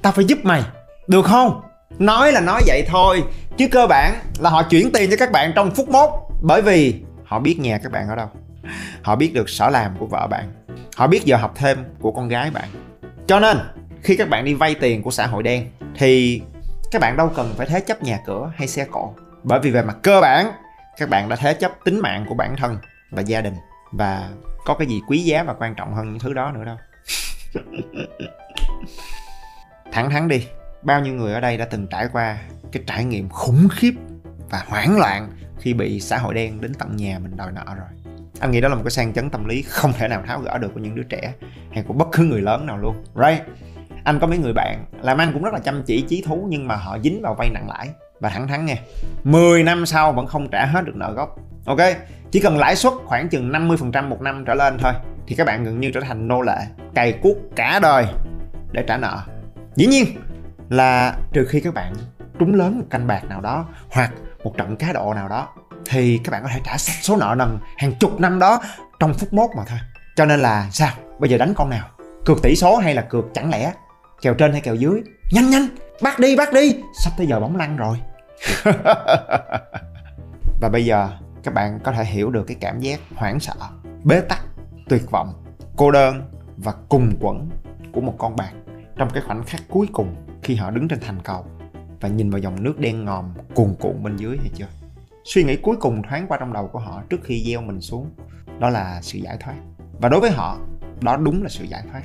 tao 0.03 0.13
phải 0.13 0.25
giúp 0.25 0.39
mày. 0.43 0.63
Được 1.07 1.25
không? 1.25 1.61
Nói 1.99 2.33
là 2.33 2.41
nói 2.41 2.63
vậy 2.67 2.85
thôi 2.89 3.23
chứ 3.57 3.69
cơ 3.69 3.87
bản 3.87 4.15
là 4.39 4.51
họ 4.51 4.63
chuyển 4.63 4.93
tiền 4.93 5.11
cho 5.11 5.17
các 5.19 5.33
bạn 5.33 5.53
trong 5.55 5.71
phút 5.71 5.89
mốt, 5.89 6.11
bởi 6.43 6.63
vì 6.63 7.03
họ 7.25 7.41
biết 7.41 7.59
nhà 7.59 7.79
các 7.79 7.93
bạn 7.93 8.09
ở 8.09 8.17
đâu. 8.17 8.29
Họ 9.03 9.17
biết 9.17 9.35
được 9.35 9.49
sở 9.49 9.71
làm 9.71 9.97
của 9.99 10.07
vợ 10.07 10.27
bạn. 10.27 10.53
Họ 10.97 11.07
biết 11.07 11.25
giờ 11.25 11.37
học 11.37 11.53
thêm 11.57 11.85
của 12.01 12.13
con 12.13 12.29
gái 12.29 12.51
bạn. 12.51 12.69
Cho 13.27 13.41
nên, 13.41 13.59
khi 14.03 14.17
các 14.17 14.29
bạn 14.29 14.45
đi 14.45 14.55
vay 14.55 14.75
tiền 14.75 15.03
của 15.03 15.11
xã 15.11 15.27
hội 15.27 15.43
đen, 15.43 15.71
thì 15.95 16.43
các 16.93 17.01
bạn 17.01 17.17
đâu 17.17 17.31
cần 17.37 17.55
phải 17.57 17.67
thế 17.67 17.81
chấp 17.81 18.03
nhà 18.03 18.19
cửa 18.27 18.53
hay 18.57 18.69
xe 18.69 18.87
cộ. 18.91 19.15
Bởi 19.43 19.61
vì 19.61 19.71
về 19.71 19.83
mặt 19.83 19.97
cơ 20.03 20.21
bản, 20.21 20.53
các 20.99 21.09
bạn 21.09 21.29
đã 21.29 21.37
thế 21.37 21.55
chấp 21.55 21.73
tính 21.85 22.01
mạng 22.01 22.27
của 22.29 22.35
bản 22.35 22.57
thân 22.57 22.79
và 23.11 23.23
gia 23.23 23.41
đình. 23.41 23.55
Và 23.93 24.29
có 24.65 24.75
cái 24.75 24.89
gì 24.89 25.01
quý 25.09 25.19
giá 25.19 25.43
và 25.43 25.55
quan 25.59 25.75
trọng 25.75 25.95
hơn 25.95 26.11
những 26.11 26.19
thứ 26.19 26.33
đó 26.33 26.53
nữa 26.53 26.65
đâu. 26.65 26.77
Thẳng 29.93 30.11
thắn 30.11 30.29
đi 30.29 30.47
bao 30.87 31.01
nhiêu 31.01 31.15
người 31.15 31.35
ở 31.35 31.41
đây 31.41 31.57
đã 31.57 31.65
từng 31.65 31.87
trải 31.87 32.09
qua 32.13 32.39
cái 32.73 32.83
trải 32.87 33.05
nghiệm 33.05 33.29
khủng 33.29 33.69
khiếp 33.73 33.95
và 34.51 34.65
hoảng 34.69 34.99
loạn 34.99 35.31
khi 35.59 35.75
bị 35.75 36.01
xã 36.01 36.19
hội 36.19 36.35
đen 36.35 36.61
đến 36.61 36.75
tận 36.75 36.97
nhà 36.97 37.19
mình 37.19 37.37
đòi 37.37 37.53
nợ 37.53 37.65
rồi? 37.67 38.15
Anh 38.41 38.51
nghĩ 38.51 38.61
đó 38.61 38.69
là 38.69 38.75
một 38.75 38.83
cái 38.85 38.91
sang 38.91 39.13
chấn 39.13 39.31
tâm 39.31 39.45
lý 39.45 39.63
không 39.63 39.93
thể 39.93 40.09
nào 40.09 40.23
tháo 40.27 40.41
gỡ 40.41 40.59
được 40.59 40.71
của 40.75 40.81
những 40.81 40.95
đứa 40.95 41.03
trẻ 41.03 41.33
hay 41.73 41.83
của 41.83 41.95
bất 41.95 42.09
cứ 42.13 42.25
người 42.25 42.41
lớn 42.41 42.67
nào 42.67 42.79
luôn. 42.79 43.05
Right? 43.15 43.43
Anh 44.05 44.19
có 44.21 44.27
mấy 44.27 44.39
người 44.39 44.53
bạn, 44.53 44.85
làm 45.03 45.19
ăn 45.19 45.33
cũng 45.33 45.43
rất 45.43 45.55
là 45.55 45.61
chăm 45.61 45.83
chỉ, 45.83 46.03
chí 46.03 46.23
thú 46.27 46.47
nhưng 46.49 46.69
mà 46.69 46.77
họ 46.77 46.99
dính 46.99 47.23
vào 47.23 47.35
vay 47.35 47.51
nặng 47.51 47.69
lãi. 47.69 47.89
Và 48.21 48.29
thẳng 48.29 48.49
thắn 48.49 48.67
nghe 48.67 48.77
10 49.25 49.63
năm 49.63 49.87
sau 49.87 50.13
vẫn 50.13 50.27
không 50.27 50.49
trả 50.51 50.67
hết 50.67 50.85
được 50.85 50.97
nợ 50.97 51.13
gốc. 51.13 51.37
Ok? 51.67 51.81
Chỉ 52.31 52.41
cần 52.41 52.59
lãi 52.59 52.77
suất 52.77 52.93
khoảng 53.05 53.29
chừng 53.29 53.53
50% 53.53 54.09
một 54.09 54.21
năm 54.21 54.45
trở 54.47 54.55
lên 54.55 54.79
thôi, 54.79 54.93
thì 55.27 55.37
các 55.37 55.47
bạn 55.47 55.65
gần 55.65 55.81
như 55.81 55.91
trở 55.91 56.01
thành 56.01 56.29
nô 56.29 56.43
lệ, 56.43 56.59
cày 56.95 57.13
cuốc 57.13 57.37
cả 57.57 57.79
đời 57.83 58.07
để 58.73 58.85
trả 58.89 58.97
nợ. 58.97 59.19
Dĩ 59.77 59.87
nhiên 59.87 60.07
là 60.69 61.17
trừ 61.33 61.47
khi 61.49 61.61
các 61.61 61.75
bạn 61.75 61.95
trúng 62.39 62.55
lớn 62.55 62.79
một 62.79 62.85
canh 62.91 63.07
bạc 63.07 63.25
nào 63.25 63.41
đó 63.41 63.67
hoặc 63.91 64.13
một 64.45 64.57
trận 64.57 64.77
cá 64.77 64.93
độ 64.93 65.15
nào 65.15 65.29
đó, 65.29 65.49
thì 65.85 66.21
các 66.25 66.31
bạn 66.33 66.43
có 66.43 66.49
thể 66.49 66.61
trả 66.65 66.77
sạch 66.77 66.99
số 67.03 67.17
nợ 67.17 67.35
nần 67.39 67.59
hàng 67.77 67.93
chục 68.01 68.21
năm 68.21 68.39
đó 68.39 68.61
trong 69.01 69.15
phút 69.15 69.33
mốt 69.33 69.51
mà 69.57 69.63
thôi. 69.67 69.79
Cho 70.17 70.25
nên 70.25 70.41
là 70.41 70.69
sao? 70.71 70.95
Bây 71.19 71.31
giờ 71.31 71.39
đánh 71.39 71.55
con 71.57 71.71
nào? 71.71 71.89
Cược 72.25 72.43
tỷ 72.43 72.57
số 72.57 72.77
hay 72.77 72.95
là 72.95 73.03
cược 73.03 73.25
chẳng 73.35 73.51
lẽ? 73.51 73.73
Kèo 74.23 74.35
trên 74.35 74.53
hay 74.53 74.61
kèo 74.61 74.75
dưới? 74.75 75.03
Nhanh 75.33 75.51
nhanh! 75.51 75.69
Bắt 76.03 76.19
đi 76.19 76.37
bắt 76.37 76.53
đi! 76.53 76.77
Sắp 77.05 77.13
tới 77.17 77.27
giờ 77.27 77.41
bóng 77.41 77.57
lăn 77.57 77.77
rồi. 77.77 78.01
Và 80.61 80.69
bây 80.73 80.85
giờ 80.85 81.09
các 81.43 81.55
bạn 81.55 81.81
có 81.85 81.93
thể 81.93 82.05
hiểu 82.05 82.31
được 82.31 82.45
cái 82.47 82.57
cảm 82.61 82.81
giác 82.81 83.01
hoảng 83.15 83.41
sợ, 83.41 83.55
bế 84.05 84.21
tắc, 84.21 84.41
tuyệt 84.89 85.11
vọng, 85.11 85.45
cô 85.77 85.91
đơn 85.91 86.31
và 86.57 86.73
cùng 86.89 87.13
quẫn 87.21 87.51
của 87.93 88.01
một 88.01 88.15
con 88.19 88.37
bạc 88.37 88.53
trong 88.97 89.11
cái 89.11 89.23
khoảnh 89.27 89.45
khắc 89.45 89.61
cuối 89.69 89.87
cùng 89.93 90.17
khi 90.47 90.55
họ 90.55 90.71
đứng 90.71 90.89
trên 90.89 91.01
thành 91.01 91.19
cầu 91.25 91.45
và 92.01 92.09
nhìn 92.09 92.31
vào 92.31 92.39
dòng 92.39 92.63
nước 92.63 92.79
đen 92.79 93.05
ngòm 93.05 93.25
cuồn 93.55 93.75
cuộn 93.81 94.03
bên 94.03 94.17
dưới 94.17 94.39
hay 94.39 94.51
chưa? 94.55 94.67
Suy 95.25 95.45
nghĩ 95.45 95.57
cuối 95.57 95.77
cùng 95.81 96.03
thoáng 96.03 96.27
qua 96.29 96.39
trong 96.39 96.53
đầu 96.53 96.69
của 96.69 96.79
họ 96.79 97.03
trước 97.11 97.21
khi 97.25 97.45
gieo 97.47 97.63
mình 97.63 97.81
xuống, 97.81 98.11
đó 98.59 98.69
là 98.69 99.01
sự 99.03 99.19
giải 99.19 99.37
thoát. 99.41 99.55
Và 100.01 100.09
đối 100.09 100.21
với 100.21 100.31
họ, 100.31 100.59
đó 101.01 101.17
đúng 101.17 101.43
là 101.43 101.49
sự 101.49 101.65
giải 101.65 101.83
thoát. 101.93 102.03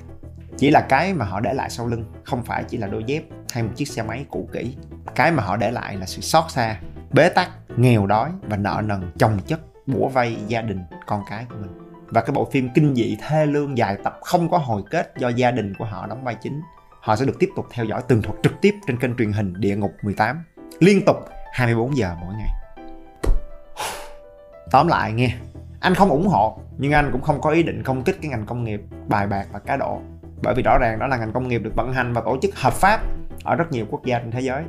Chỉ 0.57 0.69
là 0.69 0.85
cái 0.89 1.13
mà 1.13 1.25
họ 1.25 1.39
để 1.39 1.53
lại 1.53 1.69
sau 1.69 1.87
lưng, 1.87 2.05
không 2.23 2.43
phải 2.43 2.63
chỉ 2.63 2.77
là 2.77 2.87
đôi 2.87 3.03
dép 3.03 3.23
hay 3.51 3.63
một 3.63 3.69
chiếc 3.75 3.87
xe 3.87 4.03
máy 4.03 4.25
cũ 4.29 4.49
kỹ. 4.53 4.75
Cái 5.15 5.31
mà 5.31 5.43
họ 5.43 5.57
để 5.57 5.71
lại 5.71 5.97
là 5.97 6.05
sự 6.05 6.21
xót 6.21 6.51
xa, 6.51 6.79
bế 7.11 7.29
tắc, 7.29 7.49
nghèo 7.77 8.05
đói 8.05 8.31
và 8.41 8.57
nợ 8.57 8.81
nần 8.85 9.11
chồng 9.19 9.39
chất 9.47 9.59
bủa 9.87 10.07
vây 10.07 10.37
gia 10.47 10.61
đình, 10.61 10.79
con 11.05 11.23
cái 11.29 11.45
của 11.49 11.55
mình. 11.61 11.71
Và 12.07 12.21
cái 12.21 12.31
bộ 12.33 12.49
phim 12.51 12.69
kinh 12.75 12.95
dị 12.95 13.17
thê 13.21 13.45
lương 13.45 13.77
dài 13.77 13.97
tập 14.03 14.19
không 14.21 14.49
có 14.49 14.57
hồi 14.57 14.83
kết 14.91 15.13
do 15.17 15.29
gia 15.29 15.51
đình 15.51 15.73
của 15.79 15.85
họ 15.85 16.07
đóng 16.07 16.23
vai 16.23 16.35
chính 16.41 16.61
họ 17.01 17.15
sẽ 17.15 17.25
được 17.25 17.39
tiếp 17.39 17.49
tục 17.55 17.65
theo 17.71 17.85
dõi 17.85 18.01
tường 18.07 18.21
thuật 18.21 18.35
trực 18.43 18.53
tiếp 18.61 18.75
trên 18.87 18.97
kênh 18.97 19.17
truyền 19.17 19.31
hình 19.31 19.53
Địa 19.57 19.75
Ngục 19.75 19.91
18 20.01 20.43
liên 20.79 21.05
tục 21.05 21.17
24 21.53 21.97
giờ 21.97 22.15
mỗi 22.21 22.33
ngày. 22.33 22.49
Tóm 24.71 24.87
lại 24.87 25.13
nghe, 25.13 25.35
anh 25.79 25.95
không 25.95 26.09
ủng 26.09 26.27
hộ, 26.27 26.59
nhưng 26.77 26.91
anh 26.91 27.09
cũng 27.11 27.21
không 27.21 27.41
có 27.41 27.49
ý 27.49 27.63
định 27.63 27.83
công 27.83 28.03
kích 28.03 28.17
cái 28.21 28.31
ngành 28.31 28.45
công 28.45 28.63
nghiệp 28.63 28.81
bài 29.07 29.27
bạc 29.27 29.45
và 29.51 29.59
cá 29.59 29.77
độ. 29.77 30.01
Bởi 30.43 30.53
vì 30.55 30.63
rõ 30.63 30.77
ràng 30.77 30.99
đó 30.99 31.07
là 31.07 31.17
ngành 31.17 31.31
công 31.31 31.47
nghiệp 31.47 31.61
được 31.63 31.75
vận 31.75 31.93
hành 31.93 32.13
và 32.13 32.21
tổ 32.21 32.37
chức 32.41 32.55
hợp 32.55 32.73
pháp 32.73 33.01
ở 33.43 33.55
rất 33.55 33.71
nhiều 33.71 33.85
quốc 33.89 34.05
gia 34.05 34.19
trên 34.19 34.31
thế 34.31 34.41
giới. 34.41 34.63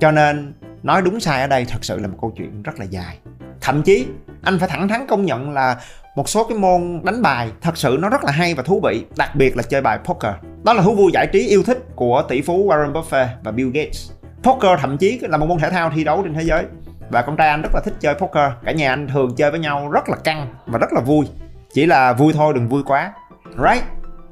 Cho 0.00 0.10
nên, 0.10 0.54
nói 0.82 1.02
đúng 1.02 1.20
sai 1.20 1.40
ở 1.40 1.46
đây 1.46 1.64
thật 1.68 1.84
sự 1.84 1.98
là 1.98 2.08
một 2.08 2.16
câu 2.20 2.32
chuyện 2.36 2.62
rất 2.62 2.78
là 2.78 2.84
dài. 2.84 3.18
Thậm 3.60 3.82
chí, 3.82 4.06
anh 4.42 4.58
phải 4.58 4.68
thẳng 4.68 4.88
thắn 4.88 5.06
công 5.06 5.24
nhận 5.24 5.50
là 5.50 5.76
một 6.14 6.28
số 6.28 6.44
cái 6.44 6.58
môn 6.58 7.00
đánh 7.04 7.22
bài 7.22 7.50
thật 7.60 7.76
sự 7.76 7.96
nó 8.00 8.08
rất 8.08 8.24
là 8.24 8.32
hay 8.32 8.54
và 8.54 8.62
thú 8.62 8.80
vị, 8.84 9.04
đặc 9.16 9.30
biệt 9.34 9.56
là 9.56 9.62
chơi 9.62 9.80
bài 9.80 9.98
poker. 10.04 10.34
Đó 10.64 10.72
là 10.72 10.82
thú 10.82 10.94
vui 10.94 11.12
giải 11.14 11.26
trí 11.32 11.48
yêu 11.48 11.62
thích 11.62 11.78
của 11.94 12.22
tỷ 12.28 12.42
phú 12.42 12.68
Warren 12.68 12.92
Buffett 12.92 13.26
và 13.42 13.50
Bill 13.50 13.70
Gates. 13.70 14.10
Poker 14.42 14.80
thậm 14.80 14.98
chí 14.98 15.18
là 15.22 15.36
một 15.36 15.46
môn 15.46 15.58
thể 15.58 15.70
thao 15.70 15.90
thi 15.94 16.04
đấu 16.04 16.22
trên 16.22 16.34
thế 16.34 16.42
giới. 16.42 16.64
Và 17.10 17.22
con 17.22 17.36
trai 17.36 17.48
anh 17.48 17.62
rất 17.62 17.74
là 17.74 17.80
thích 17.84 17.94
chơi 18.00 18.14
poker. 18.14 18.50
Cả 18.64 18.72
nhà 18.72 18.92
anh 18.92 19.08
thường 19.08 19.34
chơi 19.36 19.50
với 19.50 19.60
nhau 19.60 19.90
rất 19.90 20.08
là 20.08 20.16
căng 20.16 20.54
và 20.66 20.78
rất 20.78 20.92
là 20.92 21.00
vui. 21.00 21.26
Chỉ 21.72 21.86
là 21.86 22.12
vui 22.12 22.32
thôi, 22.32 22.52
đừng 22.54 22.68
vui 22.68 22.82
quá. 22.86 23.12
Right? 23.44 23.84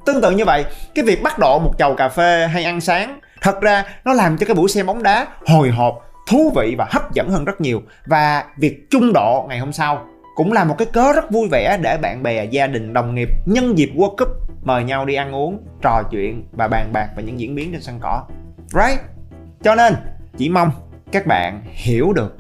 Tương 0.07 0.21
tự 0.23 0.31
như 0.31 0.45
vậy, 0.45 0.65
cái 0.95 1.05
việc 1.05 1.23
bắt 1.23 1.39
độ 1.39 1.59
một 1.59 1.75
chầu 1.79 1.95
cà 1.95 2.09
phê 2.09 2.49
hay 2.53 2.65
ăn 2.65 2.81
sáng, 2.81 3.21
thật 3.43 3.61
ra 3.61 3.85
nó 4.05 4.13
làm 4.13 4.39
cho 4.39 4.47
cái 4.47 4.55
buổi 4.55 4.69
xem 4.69 4.87
bóng 4.87 5.03
đá 5.03 5.27
hồi 5.47 5.71
hộp, 5.71 5.95
thú 6.31 6.53
vị 6.57 6.75
và 6.79 6.87
hấp 6.91 7.13
dẫn 7.13 7.31
hơn 7.31 7.45
rất 7.45 7.61
nhiều. 7.61 7.83
Và 8.07 8.45
việc 8.57 8.91
trung 8.91 9.13
độ 9.13 9.47
ngày 9.49 9.59
hôm 9.59 9.73
sau 9.73 10.07
cũng 10.35 10.53
là 10.53 10.65
một 10.65 10.75
cái 10.79 10.87
cớ 10.93 11.13
rất 11.13 11.31
vui 11.31 11.49
vẻ 11.49 11.79
để 11.83 11.99
bạn 11.99 12.23
bè, 12.23 12.45
gia 12.45 12.67
đình, 12.67 12.93
đồng 12.93 13.15
nghiệp, 13.15 13.29
nhân 13.47 13.79
dịp 13.79 13.91
World 13.95 14.17
Cup 14.17 14.29
mời 14.63 14.85
nhau 14.85 15.07
đi 15.07 15.15
ăn 15.15 15.35
uống, 15.35 15.59
trò 15.83 16.03
chuyện 16.11 16.49
và 16.53 16.69
bàn 16.69 16.93
bạc 16.93 17.09
về 17.17 17.23
những 17.23 17.41
diễn 17.41 17.55
biến 17.55 17.73
trên 17.73 17.81
sân 17.81 17.99
cỏ. 18.01 18.27
Right? 18.67 19.01
Cho 19.63 19.75
nên, 19.75 19.95
chỉ 20.37 20.49
mong 20.49 20.71
các 21.13 21.27
bạn 21.27 21.63
hiểu 21.65 22.13
được 22.13 22.37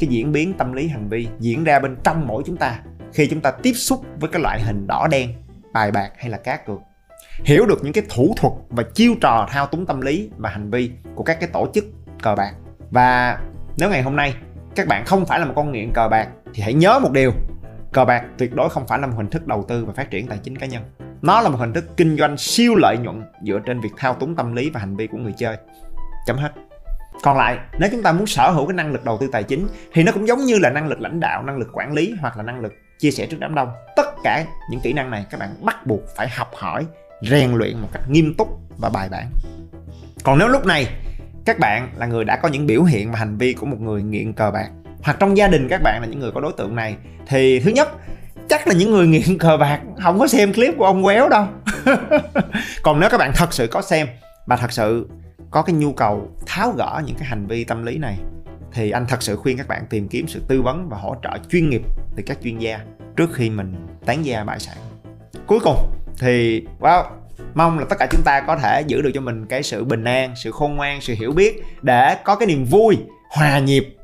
cái 0.00 0.08
diễn 0.08 0.32
biến 0.32 0.52
tâm 0.52 0.72
lý 0.72 0.88
hành 0.88 1.08
vi 1.08 1.28
diễn 1.38 1.64
ra 1.64 1.78
bên 1.78 1.96
trong 2.04 2.26
mỗi 2.26 2.42
chúng 2.46 2.56
ta 2.56 2.78
khi 3.12 3.26
chúng 3.26 3.40
ta 3.40 3.50
tiếp 3.50 3.72
xúc 3.72 4.04
với 4.20 4.30
cái 4.30 4.42
loại 4.42 4.60
hình 4.60 4.86
đỏ 4.86 5.08
đen, 5.10 5.32
bài 5.72 5.90
bạc 5.90 6.10
hay 6.18 6.30
là 6.30 6.38
cá 6.38 6.56
cược. 6.56 6.78
Hiểu 7.44 7.66
được 7.66 7.78
những 7.82 7.92
cái 7.92 8.04
thủ 8.08 8.34
thuật 8.36 8.52
và 8.68 8.82
chiêu 8.94 9.14
trò 9.20 9.48
thao 9.50 9.66
túng 9.66 9.86
tâm 9.86 10.00
lý 10.00 10.30
và 10.36 10.50
hành 10.50 10.70
vi 10.70 10.90
của 11.14 11.24
các 11.24 11.40
cái 11.40 11.48
tổ 11.52 11.68
chức 11.74 11.84
cờ 12.22 12.34
bạc. 12.34 12.52
Và 12.90 13.38
nếu 13.78 13.90
ngày 13.90 14.02
hôm 14.02 14.16
nay 14.16 14.34
các 14.74 14.86
bạn 14.88 15.04
không 15.04 15.26
phải 15.26 15.40
là 15.40 15.44
một 15.44 15.52
con 15.56 15.72
nghiện 15.72 15.92
cờ 15.94 16.08
bạc 16.08 16.28
thì 16.54 16.62
hãy 16.62 16.74
nhớ 16.74 16.98
một 16.98 17.12
điều, 17.12 17.32
cờ 17.92 18.04
bạc 18.04 18.24
tuyệt 18.38 18.54
đối 18.54 18.70
không 18.70 18.86
phải 18.86 18.98
là 18.98 19.06
một 19.06 19.14
hình 19.16 19.30
thức 19.30 19.46
đầu 19.46 19.64
tư 19.68 19.84
và 19.84 19.92
phát 19.92 20.10
triển 20.10 20.26
tài 20.26 20.38
chính 20.38 20.58
cá 20.58 20.66
nhân. 20.66 20.82
Nó 21.22 21.40
là 21.40 21.48
một 21.48 21.58
hình 21.58 21.72
thức 21.72 21.84
kinh 21.96 22.16
doanh 22.16 22.36
siêu 22.36 22.74
lợi 22.74 22.98
nhuận 22.98 23.22
dựa 23.42 23.58
trên 23.66 23.80
việc 23.80 23.92
thao 23.96 24.14
túng 24.14 24.36
tâm 24.36 24.52
lý 24.54 24.70
và 24.70 24.80
hành 24.80 24.96
vi 24.96 25.06
của 25.06 25.18
người 25.18 25.34
chơi. 25.38 25.56
Chấm 26.26 26.36
hết. 26.36 26.52
Còn 27.22 27.36
lại, 27.36 27.58
nếu 27.78 27.90
chúng 27.92 28.02
ta 28.02 28.12
muốn 28.12 28.26
sở 28.26 28.50
hữu 28.50 28.66
cái 28.66 28.74
năng 28.74 28.92
lực 28.92 29.04
đầu 29.04 29.18
tư 29.20 29.28
tài 29.32 29.42
chính, 29.42 29.68
thì 29.92 30.02
nó 30.02 30.12
cũng 30.12 30.28
giống 30.28 30.44
như 30.44 30.58
là 30.58 30.70
năng 30.70 30.88
lực 30.88 31.00
lãnh 31.00 31.20
đạo, 31.20 31.42
năng 31.42 31.56
lực 31.56 31.68
quản 31.72 31.92
lý 31.92 32.14
hoặc 32.20 32.36
là 32.36 32.42
năng 32.42 32.60
lực 32.60 32.72
chia 32.98 33.10
sẻ 33.10 33.26
trước 33.26 33.36
đám 33.40 33.54
đông. 33.54 33.68
Tất 33.96 34.06
cả 34.24 34.46
những 34.70 34.80
kỹ 34.80 34.92
năng 34.92 35.10
này 35.10 35.26
các 35.30 35.40
bạn 35.40 35.50
bắt 35.62 35.86
buộc 35.86 36.00
phải 36.16 36.28
học 36.28 36.50
hỏi, 36.54 36.86
rèn 37.30 37.52
luyện 37.52 37.80
một 37.80 37.88
cách 37.92 38.02
nghiêm 38.08 38.34
túc 38.38 38.48
và 38.78 38.88
bài 38.88 39.08
bản. 39.08 39.30
Còn 40.24 40.38
nếu 40.38 40.48
lúc 40.48 40.66
này 40.66 40.88
các 41.44 41.58
bạn 41.58 41.88
là 41.96 42.06
người 42.06 42.24
đã 42.24 42.36
có 42.36 42.48
những 42.48 42.66
biểu 42.66 42.82
hiện 42.82 43.12
và 43.12 43.18
hành 43.18 43.36
vi 43.38 43.52
của 43.52 43.66
một 43.66 43.80
người 43.80 44.02
nghiện 44.02 44.32
cờ 44.32 44.50
bạc 44.50 44.70
hoặc 45.02 45.16
trong 45.20 45.36
gia 45.36 45.48
đình 45.48 45.68
các 45.68 45.82
bạn 45.82 46.00
là 46.00 46.06
những 46.06 46.20
người 46.20 46.30
có 46.30 46.40
đối 46.40 46.52
tượng 46.52 46.74
này, 46.74 46.96
thì 47.26 47.60
thứ 47.60 47.70
nhất, 47.70 47.88
chắc 48.48 48.68
là 48.68 48.74
những 48.74 48.90
người 48.90 49.06
nghiện 49.06 49.38
cờ 49.40 49.56
bạc, 49.56 49.80
không 50.02 50.18
có 50.18 50.26
xem 50.26 50.52
clip 50.52 50.74
của 50.78 50.84
ông 50.84 51.04
quéo 51.04 51.28
đâu. 51.28 51.46
Còn 52.82 53.00
nếu 53.00 53.10
các 53.10 53.18
bạn 53.18 53.32
thật 53.34 53.52
sự 53.52 53.66
có 53.66 53.82
xem 53.82 54.06
và 54.46 54.56
thật 54.56 54.72
sự 54.72 55.08
có 55.50 55.62
cái 55.62 55.74
nhu 55.74 55.92
cầu 55.92 56.28
tháo 56.46 56.70
gỡ 56.70 57.02
những 57.06 57.16
cái 57.16 57.28
hành 57.28 57.46
vi 57.46 57.64
tâm 57.64 57.86
lý 57.86 57.98
này, 57.98 58.18
thì 58.72 58.90
anh 58.90 59.06
thật 59.06 59.22
sự 59.22 59.36
khuyên 59.36 59.56
các 59.56 59.68
bạn 59.68 59.86
tìm 59.90 60.08
kiếm 60.08 60.28
sự 60.28 60.42
tư 60.48 60.62
vấn 60.62 60.88
và 60.88 60.96
hỗ 60.96 61.16
trợ 61.22 61.30
chuyên 61.50 61.70
nghiệp 61.70 61.82
từ 62.16 62.22
các 62.26 62.38
chuyên 62.42 62.58
gia 62.58 62.80
trước 63.16 63.30
khi 63.34 63.50
mình 63.50 63.74
tán 64.06 64.24
gia 64.24 64.44
bại 64.44 64.60
sản. 64.60 64.76
Cuối 65.46 65.58
cùng 65.64 65.76
thì, 66.18 66.64
wow, 66.80 67.04
mong 67.54 67.78
là 67.78 67.84
tất 67.88 67.96
cả 67.98 68.06
chúng 68.10 68.22
ta 68.24 68.40
có 68.40 68.56
thể 68.56 68.82
giữ 68.86 69.02
được 69.02 69.10
cho 69.14 69.20
mình 69.20 69.46
cái 69.46 69.62
sự 69.62 69.84
bình 69.84 70.04
an, 70.04 70.32
sự 70.36 70.50
khôn 70.50 70.76
ngoan, 70.76 71.00
sự 71.00 71.14
hiểu 71.18 71.32
biết 71.32 71.62
để 71.82 72.16
có 72.24 72.36
cái 72.36 72.46
niềm 72.46 72.64
vui, 72.64 72.98
hòa 73.30 73.58
nhịp 73.58 73.96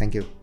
Thank 0.00 0.14
you 0.14 0.39